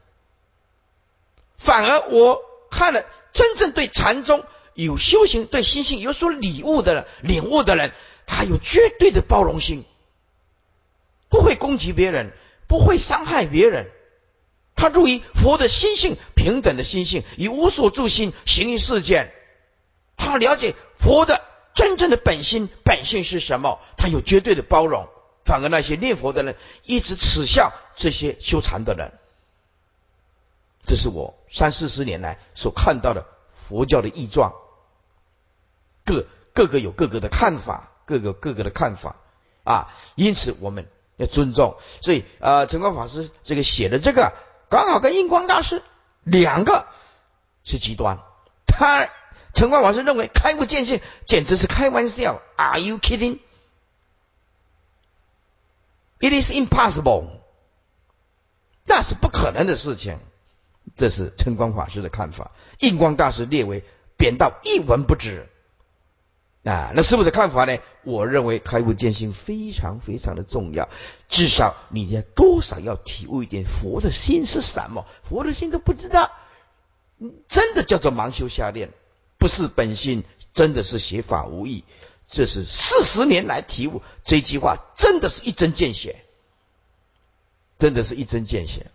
[1.60, 2.42] 反而我
[2.72, 4.44] 看了真正对禅宗
[4.74, 7.92] 有修行、对心性有所领悟的人、领悟的人，
[8.26, 9.86] 他有绝对的包容心。
[11.30, 12.32] 不会攻击别人，
[12.68, 13.92] 不会伤害别人。
[14.76, 19.32] 他入于佛的心性，平等的心性，以无所住心行于世间。
[20.18, 21.42] 他了解佛的
[21.76, 23.80] 真正的本心，本性是什么？
[23.98, 25.08] 他有绝对的包容。
[25.44, 29.12] 反而那些念佛的人一直耻笑这些修禅的人。
[30.86, 34.54] 这是我三四十年来所看到的佛教的异状。
[36.06, 39.16] 各各个有各个的看法，各个各个的看法
[39.64, 39.94] 啊。
[40.16, 40.88] 因此我们。
[41.18, 44.34] 要尊重，所以呃，陈光法师这个写的这个
[44.72, 45.84] 刚好跟印光大师
[46.24, 46.88] 两个
[47.64, 48.18] 是极端。
[48.66, 49.08] 他
[49.54, 53.38] 陈光法师认为开悟见性简直是开玩笑，Are you kidding?
[56.20, 57.28] It is impossible，
[58.86, 60.18] 那是不可能的事情。
[60.96, 63.84] 这是陈光法师的看法，印光大师列为
[64.18, 65.48] 贬到一文不值。
[66.64, 67.80] 啊，那师傅的看法呢？
[68.04, 70.90] 我认为开悟见性非常非常的重要，
[71.28, 76.32] 至少你要多少要体悟一点佛的心是什么，佛的心都不知道，
[77.48, 78.92] 真的叫做盲修瞎练，
[79.40, 80.24] 不是本性，
[80.54, 81.84] 真的是邪法无益。
[82.28, 86.24] 这是四十年来体悟这句话，真的是一针见血，
[87.80, 88.92] 真的是一针见血。